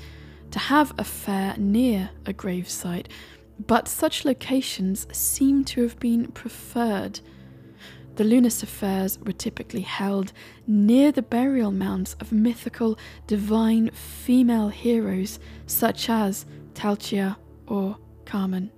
to 0.52 0.60
have 0.60 0.94
a 0.98 1.04
fair 1.04 1.56
near 1.58 2.10
a 2.26 2.34
gravesite, 2.34 3.08
but 3.68 3.88
such 3.88 4.26
locations 4.26 5.08
seem 5.16 5.64
to 5.66 5.82
have 5.84 6.00
been 6.00 6.32
preferred. 6.32 7.20
The 8.16 8.24
Lunasa 8.24 8.68
fairs 8.68 9.18
were 9.20 9.32
typically 9.32 9.82
held 9.82 10.34
near 10.68 11.12
the 11.12 11.24
burial 11.24 11.72
mounds 11.72 12.16
of 12.20 12.32
mythical 12.32 12.98
divine 13.26 13.90
female 13.92 14.70
heroes 14.70 15.40
such 15.66 16.10
as 16.10 16.46
Tailtiu 16.76 17.36
or 17.68 17.98
Carmen. 18.26 18.72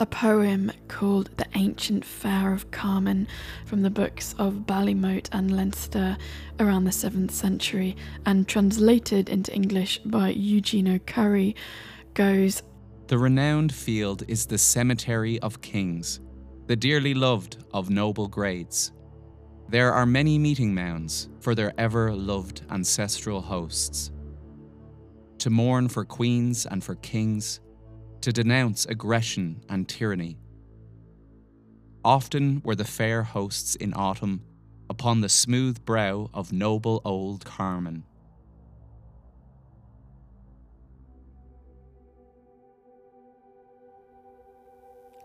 A 0.00 0.06
poem 0.06 0.72
called 0.88 1.28
The 1.36 1.46
Ancient 1.54 2.06
Fair 2.06 2.54
of 2.54 2.70
Carmen 2.70 3.28
from 3.66 3.82
the 3.82 3.90
books 3.90 4.34
of 4.38 4.64
Ballymote 4.66 5.28
and 5.32 5.54
Leinster 5.54 6.16
around 6.58 6.84
the 6.84 6.90
7th 6.90 7.32
century 7.32 7.96
and 8.24 8.48
translated 8.48 9.28
into 9.28 9.52
English 9.54 9.98
by 9.98 10.30
Eugene 10.30 10.88
O'Curry 10.88 11.54
goes 12.14 12.62
The 13.08 13.18
renowned 13.18 13.74
field 13.74 14.22
is 14.26 14.46
the 14.46 14.56
cemetery 14.56 15.38
of 15.40 15.60
kings, 15.60 16.20
the 16.66 16.76
dearly 16.76 17.12
loved 17.12 17.62
of 17.74 17.90
noble 17.90 18.26
grades. 18.26 18.92
There 19.68 19.92
are 19.92 20.06
many 20.06 20.38
meeting 20.38 20.74
mounds 20.74 21.28
for 21.40 21.54
their 21.54 21.74
ever 21.76 22.14
loved 22.14 22.62
ancestral 22.70 23.42
hosts. 23.42 24.12
To 25.40 25.50
mourn 25.50 25.88
for 25.88 26.06
queens 26.06 26.64
and 26.64 26.82
for 26.82 26.94
kings, 26.96 27.60
to 28.22 28.32
denounce 28.32 28.86
aggression 28.86 29.62
and 29.68 29.88
tyranny. 29.88 30.38
Often 32.04 32.62
were 32.64 32.74
the 32.74 32.84
fair 32.84 33.22
hosts 33.22 33.76
in 33.76 33.92
autumn 33.94 34.42
upon 34.88 35.20
the 35.20 35.28
smooth 35.28 35.84
brow 35.84 36.30
of 36.34 36.52
noble 36.52 37.00
old 37.04 37.44
Carmen. 37.44 38.04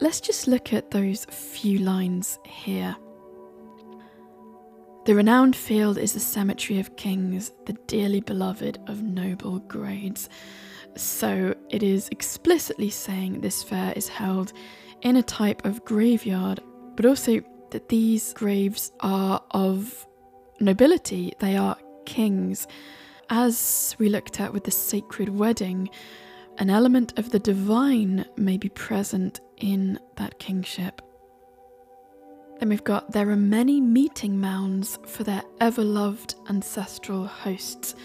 Let's 0.02 0.20
just 0.20 0.48
look 0.48 0.74
at 0.74 0.92
those 0.92 1.26
few 1.26 1.80
lines 1.80 2.38
here. 2.46 2.96
The 5.06 5.16
renowned 5.16 5.56
field 5.56 5.98
is 5.98 6.14
the 6.14 6.20
cemetery 6.20 6.80
of 6.80 6.96
kings, 6.98 7.54
the 7.66 7.74
dearly 7.88 8.20
beloved 8.20 8.80
of 8.88 9.02
noble 9.04 9.60
grades. 9.60 10.30
So 10.96 11.56
it 11.70 11.84
is 11.84 12.08
explicitly 12.10 12.90
saying 12.90 13.42
this 13.42 13.64
fair 13.64 13.94
is 13.96 14.08
held 14.08 14.54
in 15.02 15.18
a 15.18 15.24
type 15.24 15.66
of 15.66 15.84
graveyard, 15.84 16.62
but 16.96 17.06
also 17.06 17.42
that 17.72 17.90
these 17.90 18.34
graves 18.34 18.92
are 19.02 19.44
of 19.52 20.08
nobility, 20.60 21.34
they 21.40 21.58
are 21.58 21.78
kings. 22.06 22.68
As 23.30 23.96
we 24.00 24.08
looked 24.08 24.40
at 24.40 24.54
with 24.54 24.64
the 24.64 24.72
sacred 24.72 25.30
wedding, 25.30 25.90
an 26.58 26.70
element 26.70 27.18
of 27.20 27.32
the 27.32 27.40
divine 27.40 28.26
may 28.38 28.58
be 28.58 28.70
present 28.70 29.42
in 29.58 30.00
that 30.16 30.40
kingship. 30.40 31.02
Then 32.60 32.70
we've 32.70 32.84
got 32.84 33.12
there 33.12 33.30
are 33.30 33.36
many 33.36 33.82
meeting 33.82 34.40
mounds 34.40 34.98
for 35.06 35.26
their 35.26 35.44
ever 35.60 35.84
loved 35.84 36.36
ancestral 36.48 37.26
hosts. 37.26 37.96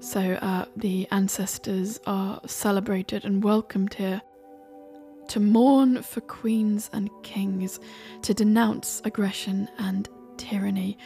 So 0.00 0.20
uh, 0.20 0.64
the 0.76 1.06
ancestors 1.10 2.00
are 2.06 2.40
celebrated 2.46 3.26
and 3.26 3.44
welcomed 3.44 3.94
here 3.94 4.22
to 5.28 5.38
mourn 5.38 6.02
for 6.02 6.22
queens 6.22 6.88
and 6.92 7.10
kings, 7.22 7.78
to 8.22 8.32
denounce 8.32 9.02
aggression 9.04 9.68
and 9.78 10.08
tyranny. 10.38 10.96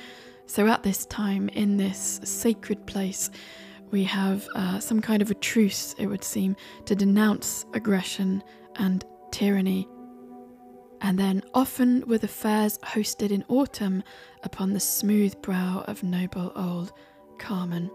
So 0.47 0.69
at 0.69 0.85
this 0.85 1.07
time, 1.07 1.49
in 1.51 1.77
this 1.77 2.21
sacred 2.23 2.87
place, 2.87 3.31
we 3.91 4.05
have 4.05 4.47
uh, 4.55 4.79
some 4.79 5.01
kind 5.01 5.21
of 5.21 5.31
a 5.31 5.35
truce, 5.35 5.95
it 5.99 6.07
would 6.07 6.25
seem, 6.25 6.57
to 6.87 6.95
denounce 6.95 7.67
aggression 7.75 8.43
and 8.77 9.05
tyranny. 9.33 9.89
And 11.01 11.19
then, 11.19 11.43
often 11.53 12.05
with 12.07 12.25
affairs 12.25 12.79
hosted 12.79 13.31
in 13.31 13.45
autumn 13.49 14.05
upon 14.45 14.73
the 14.73 14.81
smooth 14.81 15.43
brow 15.43 15.85
of 15.87 16.03
noble 16.03 16.53
old 16.55 16.93
Carmen. 17.39 17.91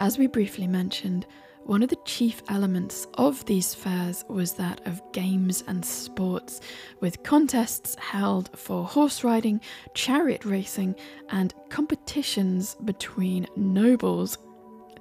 As 0.00 0.16
we 0.16 0.28
briefly 0.28 0.68
mentioned, 0.68 1.26
one 1.64 1.82
of 1.82 1.88
the 1.88 1.98
chief 2.04 2.40
elements 2.48 3.08
of 3.14 3.44
these 3.46 3.74
fairs 3.74 4.24
was 4.28 4.52
that 4.54 4.80
of 4.86 5.02
games 5.12 5.64
and 5.66 5.84
sports, 5.84 6.60
with 7.00 7.24
contests 7.24 7.96
held 7.96 8.56
for 8.56 8.84
horse 8.84 9.24
riding, 9.24 9.60
chariot 9.94 10.44
racing, 10.44 10.94
and 11.30 11.52
competitions 11.68 12.76
between 12.84 13.48
nobles. 13.56 14.38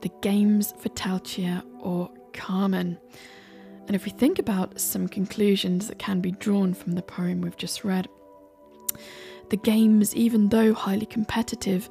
The 0.02 0.12
games 0.22 0.74
for 0.80 0.90
Tailtiu 0.90 1.64
or 1.80 2.10
Carmen. 2.34 2.98
And 3.86 3.96
if 3.96 4.04
we 4.04 4.12
think 4.12 4.40
about 4.40 4.82
some 4.82 5.08
conclusions 5.08 5.88
that 5.88 6.00
can 6.00 6.22
be 6.22 6.32
drawn 6.32 6.74
from 6.74 6.94
the 6.94 7.02
poem 7.04 7.42
we've 7.42 7.56
just 7.56 7.84
read, 7.84 8.10
the 9.50 9.58
games, 9.58 10.16
even 10.16 10.50
though 10.50 10.74
highly 10.74 11.06
competitive, 11.06 11.88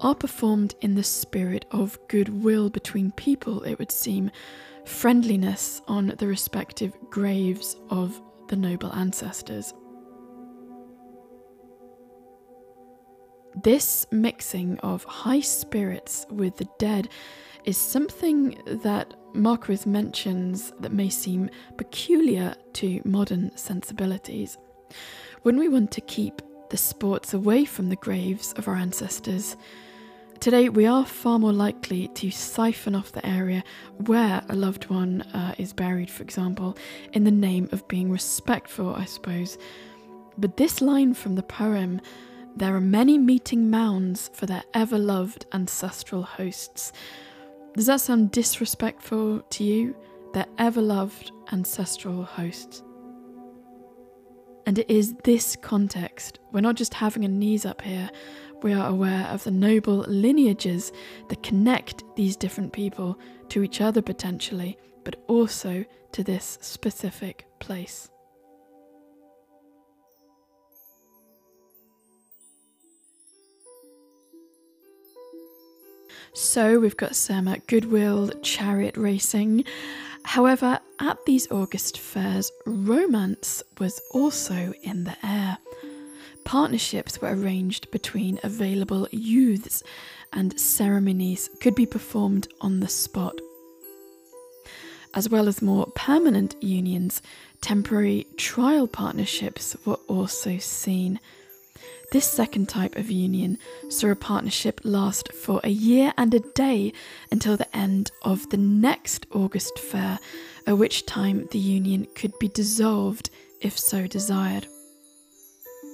are 0.00 0.14
performed 0.14 0.74
in 0.80 0.94
the 0.94 1.02
spirit 1.02 1.64
of 1.70 1.98
goodwill 2.08 2.70
between 2.70 3.12
people, 3.12 3.62
it 3.62 3.78
would 3.78 3.92
seem, 3.92 4.30
friendliness 4.84 5.82
on 5.86 6.14
the 6.18 6.26
respective 6.26 6.92
graves 7.10 7.76
of 7.90 8.20
the 8.48 8.56
noble 8.56 8.92
ancestors. 8.92 9.72
This 13.62 14.06
mixing 14.10 14.78
of 14.78 15.04
high 15.04 15.40
spirits 15.40 16.24
with 16.30 16.56
the 16.56 16.68
dead 16.78 17.08
is 17.64 17.76
something 17.76 18.60
that 18.82 19.14
Marquis 19.34 19.80
mentions 19.86 20.72
that 20.80 20.92
may 20.92 21.08
seem 21.08 21.50
peculiar 21.76 22.54
to 22.74 23.02
modern 23.04 23.54
sensibilities. 23.56 24.56
When 25.42 25.58
we 25.58 25.68
want 25.68 25.90
to 25.92 26.00
keep 26.00 26.42
the 26.70 26.76
sports 26.76 27.34
away 27.34 27.64
from 27.64 27.88
the 27.88 27.96
graves 27.96 28.52
of 28.54 28.68
our 28.68 28.76
ancestors, 28.76 29.56
Today, 30.40 30.70
we 30.70 30.86
are 30.86 31.04
far 31.04 31.38
more 31.38 31.52
likely 31.52 32.08
to 32.08 32.30
siphon 32.30 32.94
off 32.94 33.12
the 33.12 33.24
area 33.26 33.62
where 34.06 34.42
a 34.48 34.56
loved 34.56 34.88
one 34.88 35.20
uh, 35.20 35.54
is 35.58 35.74
buried, 35.74 36.10
for 36.10 36.22
example, 36.22 36.78
in 37.12 37.24
the 37.24 37.30
name 37.30 37.68
of 37.72 37.86
being 37.88 38.10
respectful, 38.10 38.94
I 38.94 39.04
suppose. 39.04 39.58
But 40.38 40.56
this 40.56 40.80
line 40.80 41.12
from 41.12 41.34
the 41.34 41.42
poem 41.42 42.00
there 42.56 42.74
are 42.74 42.80
many 42.80 43.18
meeting 43.18 43.68
mounds 43.68 44.30
for 44.32 44.46
their 44.46 44.64
ever 44.72 44.98
loved 44.98 45.44
ancestral 45.52 46.22
hosts. 46.22 46.90
Does 47.76 47.86
that 47.86 48.00
sound 48.00 48.32
disrespectful 48.32 49.42
to 49.42 49.62
you? 49.62 49.94
Their 50.32 50.46
ever 50.56 50.80
loved 50.80 51.32
ancestral 51.52 52.24
hosts. 52.24 52.82
And 54.66 54.78
it 54.78 54.90
is 54.90 55.14
this 55.24 55.56
context, 55.56 56.38
we're 56.52 56.60
not 56.60 56.76
just 56.76 56.94
having 56.94 57.24
a 57.24 57.28
knees 57.28 57.66
up 57.66 57.82
here, 57.82 58.10
we 58.62 58.72
are 58.72 58.88
aware 58.88 59.26
of 59.26 59.44
the 59.44 59.50
noble 59.50 60.04
lineages 60.08 60.92
that 61.28 61.42
connect 61.42 62.04
these 62.16 62.36
different 62.36 62.72
people 62.72 63.18
to 63.50 63.62
each 63.62 63.80
other 63.80 64.02
potentially, 64.02 64.78
but 65.04 65.16
also 65.28 65.84
to 66.12 66.24
this 66.24 66.58
specific 66.60 67.46
place. 67.58 68.08
So 76.32 76.78
we've 76.78 76.96
got 76.96 77.16
some 77.16 77.54
goodwill 77.66 78.30
chariot 78.42 78.96
racing. 78.96 79.64
However, 80.22 80.78
at 81.00 81.18
these 81.26 81.50
August 81.50 81.98
fairs, 81.98 82.52
romance 82.66 83.62
was 83.78 84.00
also 84.12 84.72
in 84.82 85.04
the 85.04 85.16
air 85.26 85.58
partnerships 86.50 87.20
were 87.20 87.32
arranged 87.32 87.88
between 87.92 88.40
available 88.42 89.06
youths, 89.12 89.84
and 90.32 90.58
ceremonies 90.58 91.48
could 91.60 91.76
be 91.76 91.86
performed 91.86 92.48
on 92.60 92.80
the 92.80 92.88
spot. 92.88 93.38
As 95.14 95.28
well 95.28 95.46
as 95.46 95.62
more 95.62 95.86
permanent 95.94 96.60
unions, 96.60 97.22
temporary 97.60 98.26
trial 98.36 98.88
partnerships 98.88 99.76
were 99.84 100.00
also 100.08 100.58
seen. 100.58 101.20
This 102.10 102.28
second 102.28 102.68
type 102.68 102.96
of 102.96 103.12
union 103.12 103.56
saw 103.88 104.08
a 104.08 104.16
partnership 104.16 104.80
last 104.82 105.32
for 105.32 105.60
a 105.62 105.70
year 105.70 106.12
and 106.18 106.34
a 106.34 106.40
day 106.40 106.92
until 107.30 107.56
the 107.56 107.76
end 107.76 108.10
of 108.22 108.50
the 108.50 108.56
next 108.56 109.24
August 109.30 109.78
fair, 109.78 110.18
at 110.66 110.76
which 110.76 111.06
time 111.06 111.46
the 111.52 111.60
union 111.60 112.08
could 112.16 112.36
be 112.40 112.48
dissolved 112.48 113.30
if 113.60 113.78
so 113.78 114.08
desired. 114.08 114.66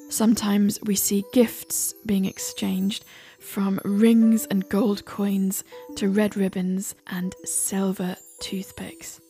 Sometimes 0.09 0.79
we 0.83 0.95
see 0.95 1.25
gifts 1.33 1.95
being 2.07 2.25
exchanged 2.25 3.05
from 3.39 3.81
rings 3.85 4.47
and 4.47 4.69
gold 4.69 5.05
coins 5.05 5.65
to 5.97 6.09
red 6.09 6.37
ribbons 6.37 6.95
and 7.07 7.35
silver 7.45 8.17
toothpicks. 8.41 9.21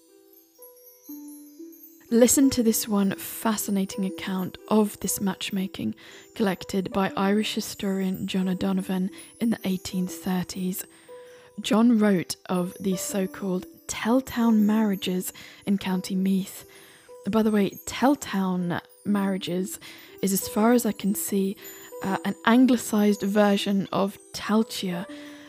Listen 2.11 2.51
to 2.51 2.63
this 2.63 2.87
one 2.87 3.17
fascinating 3.17 4.05
account 4.05 4.59
of 4.69 4.99
this 5.01 5.21
matchmaking 5.21 5.95
collected 6.37 6.93
by 6.93 7.13
Irish 7.17 7.55
historian 7.55 8.29
John 8.29 8.49
O'Donovan 8.49 9.11
in 9.41 9.51
the 9.51 9.57
1830s. 9.59 10.85
John 11.61 11.99
wrote 11.99 12.37
of 12.49 12.77
these 12.79 13.01
so 13.01 13.27
called 13.27 13.67
Teltown 13.89 14.61
marriages 14.61 15.33
in 15.65 15.79
County 15.79 16.15
Meath. 16.15 16.65
By 17.29 17.43
the 17.43 17.51
way, 17.51 17.71
Teltown 17.87 18.81
marriages 19.07 19.79
is, 20.23 20.33
as 20.33 20.49
far 20.49 20.73
as 20.73 20.85
I 20.85 20.93
can 20.93 21.15
see, 21.15 21.57
uh, 22.03 22.19
an 22.25 22.35
anglicised 22.45 23.23
version 23.23 23.89
of 23.93 24.19
Tailtiu. 24.33 25.07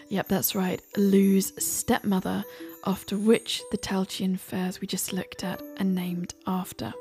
Yep, 0.10 0.28
that's 0.28 0.56
right, 0.56 0.82
Lugh's 0.96 1.52
stepmother, 1.64 2.46
after 2.86 3.18
which 3.18 3.62
the 3.72 3.78
Tailteann 3.78 4.40
fairs 4.40 4.80
we 4.80 4.88
just 4.88 5.12
looked 5.12 5.44
at 5.44 5.62
are 5.80 5.84
named 5.84 6.34
after. 6.46 6.94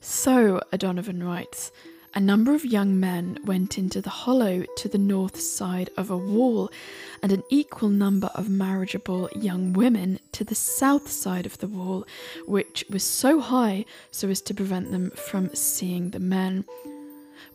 So, 0.00 0.60
O'Donovan 0.72 1.22
writes, 1.22 1.72
a 2.14 2.20
number 2.20 2.54
of 2.54 2.64
young 2.64 3.00
men 3.00 3.38
went 3.44 3.78
into 3.78 4.02
the 4.02 4.10
hollow 4.10 4.64
to 4.76 4.88
the 4.88 4.98
north 4.98 5.40
side 5.40 5.88
of 5.96 6.10
a 6.10 6.16
wall, 6.16 6.70
and 7.22 7.32
an 7.32 7.42
equal 7.48 7.88
number 7.88 8.30
of 8.34 8.50
marriageable 8.50 9.30
young 9.34 9.72
women 9.72 10.18
to 10.32 10.44
the 10.44 10.54
south 10.54 11.10
side 11.10 11.46
of 11.46 11.56
the 11.58 11.68
wall, 11.68 12.06
which 12.46 12.84
was 12.90 13.02
so 13.02 13.40
high 13.40 13.84
so 14.10 14.28
as 14.28 14.42
to 14.42 14.52
prevent 14.52 14.90
them 14.90 15.10
from 15.12 15.54
seeing 15.54 16.10
the 16.10 16.20
men. 16.20 16.64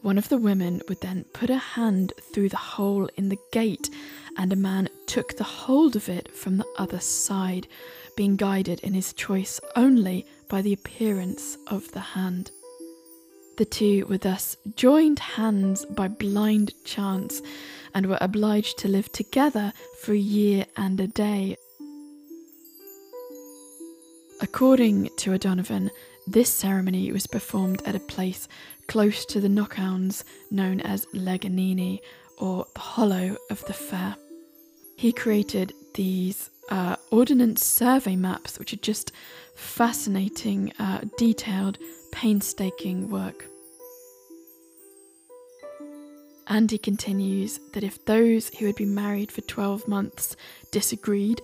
One 0.02 0.18
of 0.18 0.30
the 0.30 0.38
women 0.38 0.82
would 0.88 1.02
then 1.02 1.26
put 1.34 1.50
a 1.50 1.58
hand 1.58 2.14
through 2.34 2.50
the 2.50 2.58
hole 2.58 3.10
in 3.16 3.30
the 3.30 3.40
gate, 3.52 3.90
and 4.38 4.52
a 4.52 4.56
man 4.56 4.90
took 5.06 5.38
the 5.38 5.44
hold 5.44 5.96
of 5.96 6.10
it 6.10 6.36
from 6.36 6.58
the 6.58 6.68
other 6.78 7.00
side, 7.00 7.68
being 8.16 8.36
guided 8.36 8.80
in 8.80 8.94
his 8.94 9.14
choice 9.14 9.60
only 9.76 10.26
by 10.50 10.62
the 10.62 10.74
appearance 10.74 11.58
of 11.68 11.92
the 11.92 12.00
hand. 12.00 12.50
The 13.58 13.66
two 13.66 14.06
were 14.06 14.20
thus 14.20 14.56
joined 14.76 15.20
hands 15.20 15.84
by 15.86 16.08
blind 16.08 16.74
chance 16.84 17.42
and 17.94 18.06
were 18.06 18.20
obliged 18.22 18.78
to 18.80 18.88
live 18.88 19.12
together 19.12 19.74
for 20.00 20.14
a 20.14 20.18
year 20.18 20.66
and 20.78 21.00
a 21.00 21.08
day. 21.08 21.58
According 24.40 25.10
to 25.18 25.34
O'Donovan, 25.34 25.90
this 26.28 26.52
ceremony 26.54 27.12
was 27.12 27.26
performed 27.26 27.82
at 27.86 27.96
a 27.96 28.00
place 28.00 28.48
close 28.88 29.26
to 29.26 29.42
the 29.42 29.48
Knockhounds 29.48 30.24
known 30.52 30.80
as 30.82 31.08
Leganini 31.08 32.00
or 32.38 32.68
the 32.76 32.80
Hollow 32.80 33.38
of 33.50 33.66
the 33.66 33.74
Fair. 33.74 34.16
He 34.96 35.12
created 35.12 35.74
these 35.96 36.52
uh, 36.70 36.98
ordnance 37.10 37.66
survey 37.66 38.16
maps, 38.16 38.60
which 38.60 38.74
are 38.74 38.78
just 38.78 39.12
fascinating, 39.56 40.74
uh, 40.78 41.02
detailed, 41.18 41.80
painstaking 42.12 43.10
work. 43.10 43.46
And 46.48 46.72
he 46.72 46.78
continues 46.78 47.60
that 47.74 47.84
if 47.84 48.06
those 48.06 48.50
who 48.56 48.66
had 48.66 48.76
been 48.76 48.96
married 48.96 49.32
for 49.32 49.42
12 49.42 49.88
months 49.88 50.36
disagreed, 50.72 51.42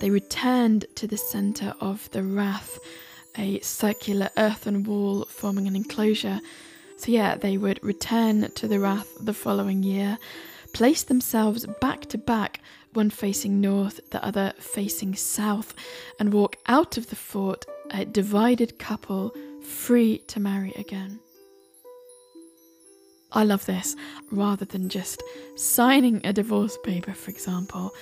they 0.00 0.10
returned 0.10 0.84
to 0.96 1.06
the 1.06 1.16
centre 1.16 1.74
of 1.80 2.10
the 2.10 2.22
rath, 2.22 2.78
a 3.38 3.60
circular 3.60 4.28
earthen 4.36 4.82
wall 4.84 5.24
forming 5.24 5.66
an 5.66 5.76
enclosure 5.76 6.40
so, 7.02 7.10
yeah, 7.10 7.34
they 7.34 7.56
would 7.56 7.82
return 7.82 8.48
to 8.52 8.68
the 8.68 8.78
Rath 8.78 9.16
the 9.20 9.34
following 9.34 9.82
year, 9.82 10.18
place 10.72 11.02
themselves 11.02 11.66
back 11.80 12.02
to 12.10 12.16
back, 12.16 12.60
one 12.92 13.10
facing 13.10 13.60
north, 13.60 13.98
the 14.10 14.24
other 14.24 14.52
facing 14.60 15.16
south, 15.16 15.74
and 16.20 16.32
walk 16.32 16.58
out 16.66 16.96
of 16.96 17.10
the 17.10 17.16
fort 17.16 17.66
a 17.90 18.04
divided 18.04 18.78
couple 18.78 19.34
free 19.64 20.18
to 20.28 20.40
marry 20.40 20.72
again. 20.76 21.20
I 23.32 23.44
love 23.44 23.64
this. 23.66 23.96
Rather 24.30 24.64
than 24.64 24.88
just 24.88 25.22
signing 25.56 26.20
a 26.24 26.32
divorce 26.32 26.76
paper, 26.84 27.12
for 27.12 27.30
example, 27.30 27.92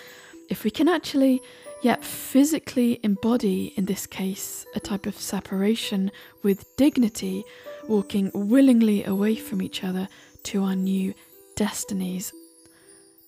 if 0.48 0.64
we 0.64 0.70
can 0.70 0.88
actually, 0.88 1.40
yet 1.82 2.04
physically 2.04 2.98
embody, 3.04 3.72
in 3.76 3.84
this 3.84 4.06
case, 4.06 4.66
a 4.74 4.80
type 4.80 5.06
of 5.06 5.16
separation 5.16 6.10
with 6.42 6.76
dignity, 6.76 7.44
walking 7.88 8.30
willingly 8.34 9.04
away 9.04 9.36
from 9.36 9.62
each 9.62 9.84
other 9.84 10.08
to 10.42 10.64
our 10.64 10.74
new 10.74 11.14
destinies. 11.54 12.32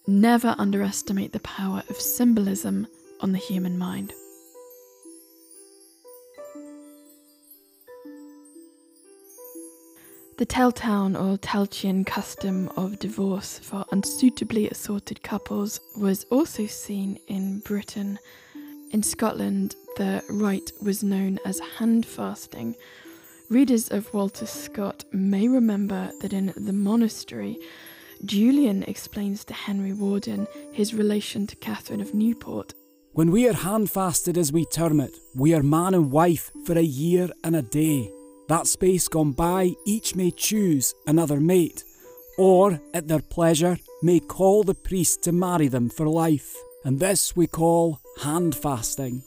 Never 0.09 0.57
underestimate 0.59 1.33
the 1.33 1.41
power 1.41 1.85
of 1.89 1.97
symbolism 1.97 2.89
on 3.21 3.31
the 3.31 3.39
human 3.39 3.79
mind. 3.79 4.13
The 10.39 10.47
Teltown 10.47 11.15
or 11.15 11.39
Tailteann 11.39 12.05
custom 12.05 12.69
of 12.77 12.99
divorce 12.99 13.59
for 13.59 13.85
unsuitably 13.93 14.69
assorted 14.69 15.23
couples 15.23 15.81
was 15.97 16.25
also 16.31 16.67
seen 16.67 17.19
in 17.29 17.61
Britain. 17.61 18.19
In 18.91 19.03
Scotland, 19.03 19.77
the 19.97 20.23
rite 20.31 20.73
was 20.83 21.03
known 21.03 21.39
as 21.45 21.61
hand 21.79 22.07
fasting, 22.07 22.77
Readers 23.53 23.91
of 23.91 24.15
Walter 24.15 24.47
Scott 24.47 25.05
may 25.13 25.47
remember 25.47 26.11
that 26.23 26.33
in 26.33 26.55
The 26.57 26.73
Monastery, 26.73 27.59
Julian 28.25 28.83
explains 28.85 29.45
to 29.45 29.53
Henry 29.53 29.93
Warden 29.93 30.47
his 30.73 30.95
relation 30.95 31.47
to 31.49 31.57
Catherine 31.57 32.01
of 32.01 32.15
Newport. 32.15 32.73
When 33.13 33.31
we 33.31 33.47
are 33.47 33.53
handfasted, 33.53 34.39
as 34.39 34.55
we 34.55 34.65
term 34.65 35.01
it, 35.01 35.15
we 35.35 35.53
are 35.53 35.63
man 35.63 35.93
and 35.93 36.11
wife 36.11 36.51
for 36.65 36.79
a 36.79 36.83
year 36.83 37.29
and 37.45 37.55
a 37.55 37.61
day. 37.61 38.11
That 38.49 38.67
space 38.67 39.09
gone 39.09 39.33
by, 39.33 39.73
each 39.87 40.15
may 40.15 40.31
choose 40.31 40.95
another 41.07 41.41
mate, 41.41 41.85
or, 42.37 42.81
at 42.93 43.09
their 43.09 43.21
pleasure, 43.21 43.79
may 44.03 44.21
call 44.21 44.63
the 44.63 44.75
priest 44.75 45.23
to 45.25 45.33
marry 45.33 45.69
them 45.69 45.89
for 45.89 46.09
life. 46.09 46.55
And 46.85 46.99
this 46.99 47.37
we 47.37 47.47
call 47.47 48.01
handfasting. 48.21 49.23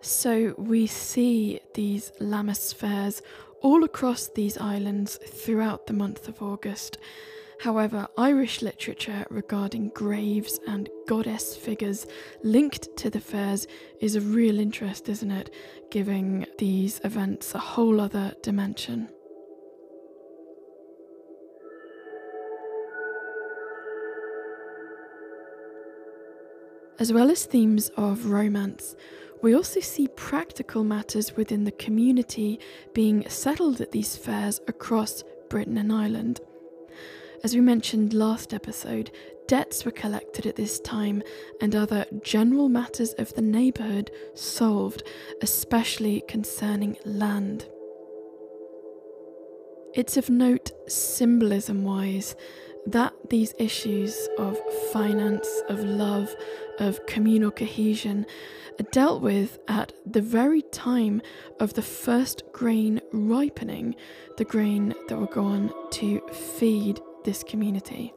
So 0.00 0.54
we 0.56 0.86
see 0.86 1.58
these 1.74 2.12
Lammas 2.20 2.72
fairs 2.72 3.22
all 3.60 3.82
across 3.82 4.28
these 4.28 4.56
islands 4.56 5.16
throughout 5.16 5.88
the 5.88 5.92
month 5.92 6.28
of 6.28 6.40
August. 6.40 6.98
However, 7.60 8.06
Irish 8.18 8.60
literature 8.62 9.26
regarding 9.30 9.88
graves 9.88 10.60
and 10.68 10.88
goddess 11.06 11.56
figures 11.56 12.06
linked 12.42 12.96
to 12.98 13.10
the 13.10 13.20
fairs 13.20 13.66
is 14.00 14.14
of 14.14 14.34
real 14.34 14.60
interest, 14.60 15.08
isn't 15.08 15.30
it? 15.30 15.52
Giving 15.90 16.46
these 16.58 17.00
events 17.02 17.54
a 17.54 17.58
whole 17.58 18.00
other 18.00 18.34
dimension. 18.42 19.08
As 26.98 27.12
well 27.12 27.30
as 27.30 27.44
themes 27.44 27.90
of 27.96 28.26
romance, 28.26 28.96
we 29.42 29.54
also 29.54 29.80
see 29.80 30.08
practical 30.08 30.82
matters 30.82 31.36
within 31.36 31.64
the 31.64 31.72
community 31.72 32.58
being 32.94 33.28
settled 33.28 33.80
at 33.80 33.92
these 33.92 34.16
fairs 34.16 34.60
across 34.66 35.22
Britain 35.50 35.76
and 35.76 35.92
Ireland. 35.92 36.40
As 37.44 37.54
we 37.54 37.60
mentioned 37.60 38.12
last 38.12 38.54
episode, 38.54 39.10
debts 39.46 39.84
were 39.84 39.92
collected 39.92 40.46
at 40.46 40.56
this 40.56 40.80
time 40.80 41.22
and 41.60 41.74
other 41.74 42.06
general 42.22 42.68
matters 42.68 43.12
of 43.14 43.32
the 43.34 43.42
neighbourhood 43.42 44.10
solved, 44.34 45.02
especially 45.42 46.22
concerning 46.28 46.96
land. 47.04 47.66
It's 49.94 50.16
of 50.16 50.28
note, 50.28 50.72
symbolism 50.88 51.84
wise, 51.84 52.34
that 52.86 53.12
these 53.30 53.54
issues 53.58 54.28
of 54.38 54.58
finance, 54.92 55.48
of 55.68 55.80
love, 55.80 56.34
of 56.78 57.04
communal 57.06 57.50
cohesion 57.50 58.26
are 58.78 58.86
dealt 58.92 59.22
with 59.22 59.58
at 59.68 59.92
the 60.04 60.20
very 60.20 60.62
time 60.62 61.22
of 61.60 61.74
the 61.74 61.82
first 61.82 62.42
grain 62.52 63.00
ripening, 63.12 63.94
the 64.36 64.44
grain 64.44 64.94
that 65.08 65.16
will 65.16 65.26
go 65.26 65.44
on 65.44 65.72
to 65.92 66.20
feed 66.58 67.00
this 67.26 67.44
community. 67.44 68.14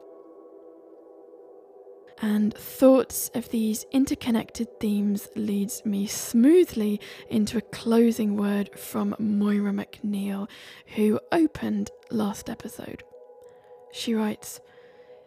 And 2.22 2.54
thoughts 2.54 3.30
of 3.34 3.48
these 3.50 3.84
interconnected 3.92 4.68
themes 4.78 5.28
leads 5.36 5.84
me 5.84 6.06
smoothly 6.06 7.00
into 7.28 7.58
a 7.58 7.62
closing 7.62 8.36
word 8.36 8.70
from 8.78 9.14
Máire 9.18 9.74
MacNeill, 9.74 10.48
who 10.96 11.18
opened 11.32 11.90
last 12.10 12.48
episode. 12.48 13.02
She 13.92 14.14
writes, 14.14 14.60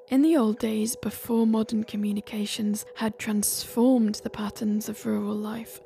in 0.10 0.22
the 0.22 0.38
old 0.38 0.60
days, 0.60 0.96
before 0.96 1.48
modern 1.48 1.84
communications 1.84 2.86
had 2.96 3.18
transformed 3.18 4.22
the 4.24 4.30
patterns 4.30 4.88
of 4.88 5.06
rural 5.06 5.36
life, 5.36 5.82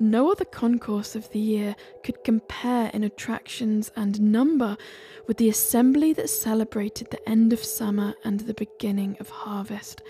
no 0.00 0.30
other 0.30 0.44
concourse 0.44 1.14
of 1.14 1.30
the 1.30 1.38
year 1.38 1.76
could 2.02 2.24
compare 2.24 2.90
in 2.92 3.04
attractions 3.04 3.90
and 3.96 4.20
number 4.20 4.76
with 5.26 5.36
the 5.36 5.48
assembly 5.48 6.12
that 6.12 6.28
celebrated 6.28 7.10
the 7.10 7.28
end 7.28 7.52
of 7.52 7.64
summer 7.64 8.14
and 8.24 8.40
the 8.40 8.54
beginning 8.54 9.16
of 9.20 9.28
harvest. 9.30 10.02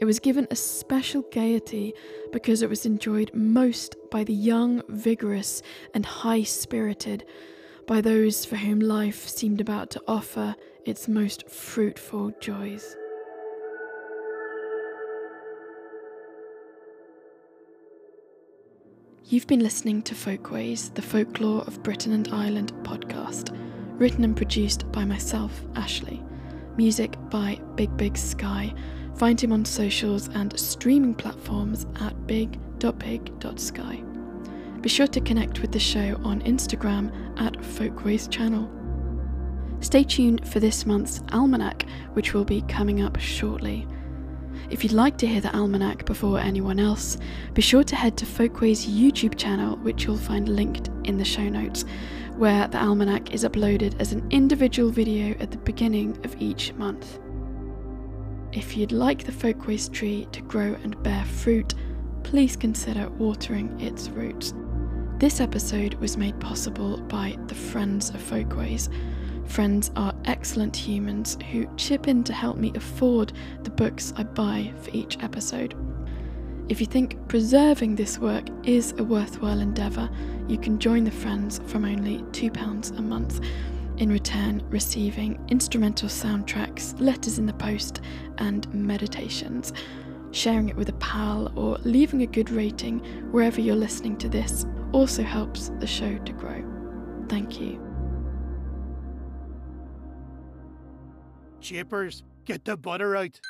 It 0.00 0.06
was 0.06 0.18
given 0.18 0.46
a 0.50 0.56
special 0.56 1.22
gaiety 1.30 1.92
because 2.32 2.62
it 2.62 2.70
was 2.70 2.86
enjoyed 2.86 3.32
most 3.34 3.96
by 4.10 4.24
the 4.24 4.32
young, 4.32 4.82
vigorous, 4.88 5.62
and 5.92 6.06
high 6.06 6.42
spirited, 6.42 7.26
by 7.86 8.00
those 8.00 8.46
for 8.46 8.56
whom 8.56 8.80
life 8.80 9.28
seemed 9.28 9.60
about 9.60 9.90
to 9.90 10.02
offer 10.08 10.56
its 10.86 11.06
most 11.06 11.50
fruitful 11.50 12.32
joys. 12.40 12.96
You've 19.26 19.46
been 19.46 19.60
listening 19.60 20.02
to 20.02 20.14
Folkways, 20.14 20.90
the 20.90 21.02
Folklore 21.02 21.62
of 21.62 21.82
Britain 21.84 22.12
and 22.12 22.28
Ireland 22.32 22.72
podcast, 22.82 23.56
written 23.98 24.24
and 24.24 24.36
produced 24.36 24.90
by 24.90 25.04
myself, 25.04 25.62
Ashley. 25.76 26.20
Music 26.76 27.14
by 27.30 27.60
Big 27.76 27.96
Big 27.96 28.16
Sky. 28.16 28.74
Find 29.16 29.40
him 29.40 29.52
on 29.52 29.64
socials 29.64 30.28
and 30.28 30.58
streaming 30.58 31.14
platforms 31.14 31.86
at 32.00 32.26
big.big.sky. 32.26 34.02
Be 34.80 34.88
sure 34.88 35.06
to 35.06 35.20
connect 35.20 35.60
with 35.60 35.70
the 35.70 35.78
show 35.78 36.18
on 36.24 36.40
Instagram 36.42 37.12
at 37.40 37.62
Folkways 37.64 38.26
Channel. 38.26 38.68
Stay 39.80 40.02
tuned 40.02 40.48
for 40.48 40.58
this 40.58 40.86
month's 40.86 41.20
almanac, 41.32 41.84
which 42.14 42.34
will 42.34 42.44
be 42.44 42.62
coming 42.62 43.02
up 43.02 43.20
shortly. 43.20 43.86
If 44.68 44.84
you'd 44.84 44.92
like 44.92 45.16
to 45.18 45.26
hear 45.26 45.40
the 45.40 45.56
almanac 45.56 46.04
before 46.04 46.38
anyone 46.38 46.78
else, 46.78 47.16
be 47.54 47.62
sure 47.62 47.82
to 47.84 47.96
head 47.96 48.16
to 48.18 48.26
Folkways 48.26 48.86
YouTube 48.86 49.38
channel, 49.38 49.76
which 49.78 50.04
you'll 50.04 50.16
find 50.16 50.48
linked 50.48 50.90
in 51.04 51.16
the 51.16 51.24
show 51.24 51.48
notes, 51.48 51.84
where 52.36 52.68
the 52.68 52.78
almanac 52.78 53.32
is 53.32 53.44
uploaded 53.44 53.98
as 54.00 54.12
an 54.12 54.26
individual 54.30 54.90
video 54.90 55.36
at 55.40 55.50
the 55.50 55.58
beginning 55.58 56.18
of 56.24 56.40
each 56.40 56.72
month. 56.74 57.18
If 58.52 58.76
you'd 58.76 58.92
like 58.92 59.24
the 59.24 59.32
Folkways 59.32 59.88
tree 59.88 60.26
to 60.32 60.42
grow 60.42 60.76
and 60.82 61.00
bear 61.02 61.24
fruit, 61.24 61.74
please 62.22 62.56
consider 62.56 63.08
watering 63.10 63.80
its 63.80 64.08
roots. 64.08 64.54
This 65.18 65.40
episode 65.40 65.94
was 65.94 66.16
made 66.16 66.40
possible 66.40 66.96
by 67.02 67.36
the 67.46 67.54
Friends 67.54 68.10
of 68.10 68.20
Folkways 68.22 68.88
Friends 69.50 69.90
are 69.96 70.14
excellent 70.26 70.76
humans 70.76 71.36
who 71.50 71.68
chip 71.76 72.06
in 72.06 72.22
to 72.22 72.32
help 72.32 72.56
me 72.56 72.70
afford 72.76 73.32
the 73.64 73.70
books 73.70 74.12
I 74.16 74.22
buy 74.22 74.72
for 74.80 74.90
each 74.92 75.18
episode. 75.24 75.74
If 76.68 76.80
you 76.80 76.86
think 76.86 77.16
preserving 77.26 77.96
this 77.96 78.16
work 78.16 78.44
is 78.62 78.94
a 78.98 79.02
worthwhile 79.02 79.58
endeavour, 79.58 80.08
you 80.46 80.56
can 80.56 80.78
join 80.78 81.02
the 81.02 81.10
Friends 81.10 81.60
from 81.66 81.84
only 81.84 82.18
£2 82.30 82.96
a 82.96 83.02
month, 83.02 83.40
in 83.96 84.12
return, 84.12 84.62
receiving 84.70 85.44
instrumental 85.48 86.08
soundtracks, 86.08 86.98
letters 87.00 87.40
in 87.40 87.46
the 87.46 87.52
post, 87.54 88.02
and 88.38 88.72
meditations. 88.72 89.72
Sharing 90.30 90.68
it 90.68 90.76
with 90.76 90.90
a 90.90 90.94
pal 90.94 91.52
or 91.58 91.76
leaving 91.82 92.22
a 92.22 92.26
good 92.26 92.50
rating 92.50 93.00
wherever 93.32 93.60
you're 93.60 93.74
listening 93.74 94.16
to 94.18 94.28
this 94.28 94.64
also 94.92 95.24
helps 95.24 95.72
the 95.80 95.88
show 95.88 96.18
to 96.18 96.32
grow. 96.34 96.64
Thank 97.28 97.60
you. 97.60 97.89
Chippers, 101.60 102.22
get 102.44 102.64
the 102.64 102.76
butter 102.76 103.16
out. 103.16 103.40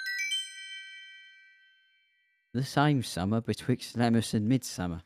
The 2.52 2.64
same 2.64 3.02
summer 3.02 3.40
betwixt 3.40 3.96
Lammas 3.96 4.34
and 4.34 4.48
Midsummer, 4.48 5.02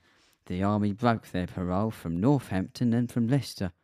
the 0.46 0.62
army 0.62 0.92
broke 0.92 1.30
their 1.30 1.46
parole 1.46 1.90
from 1.90 2.20
Northampton 2.20 2.94
and 2.94 3.10
from 3.10 3.28
Leicester, 3.28 3.72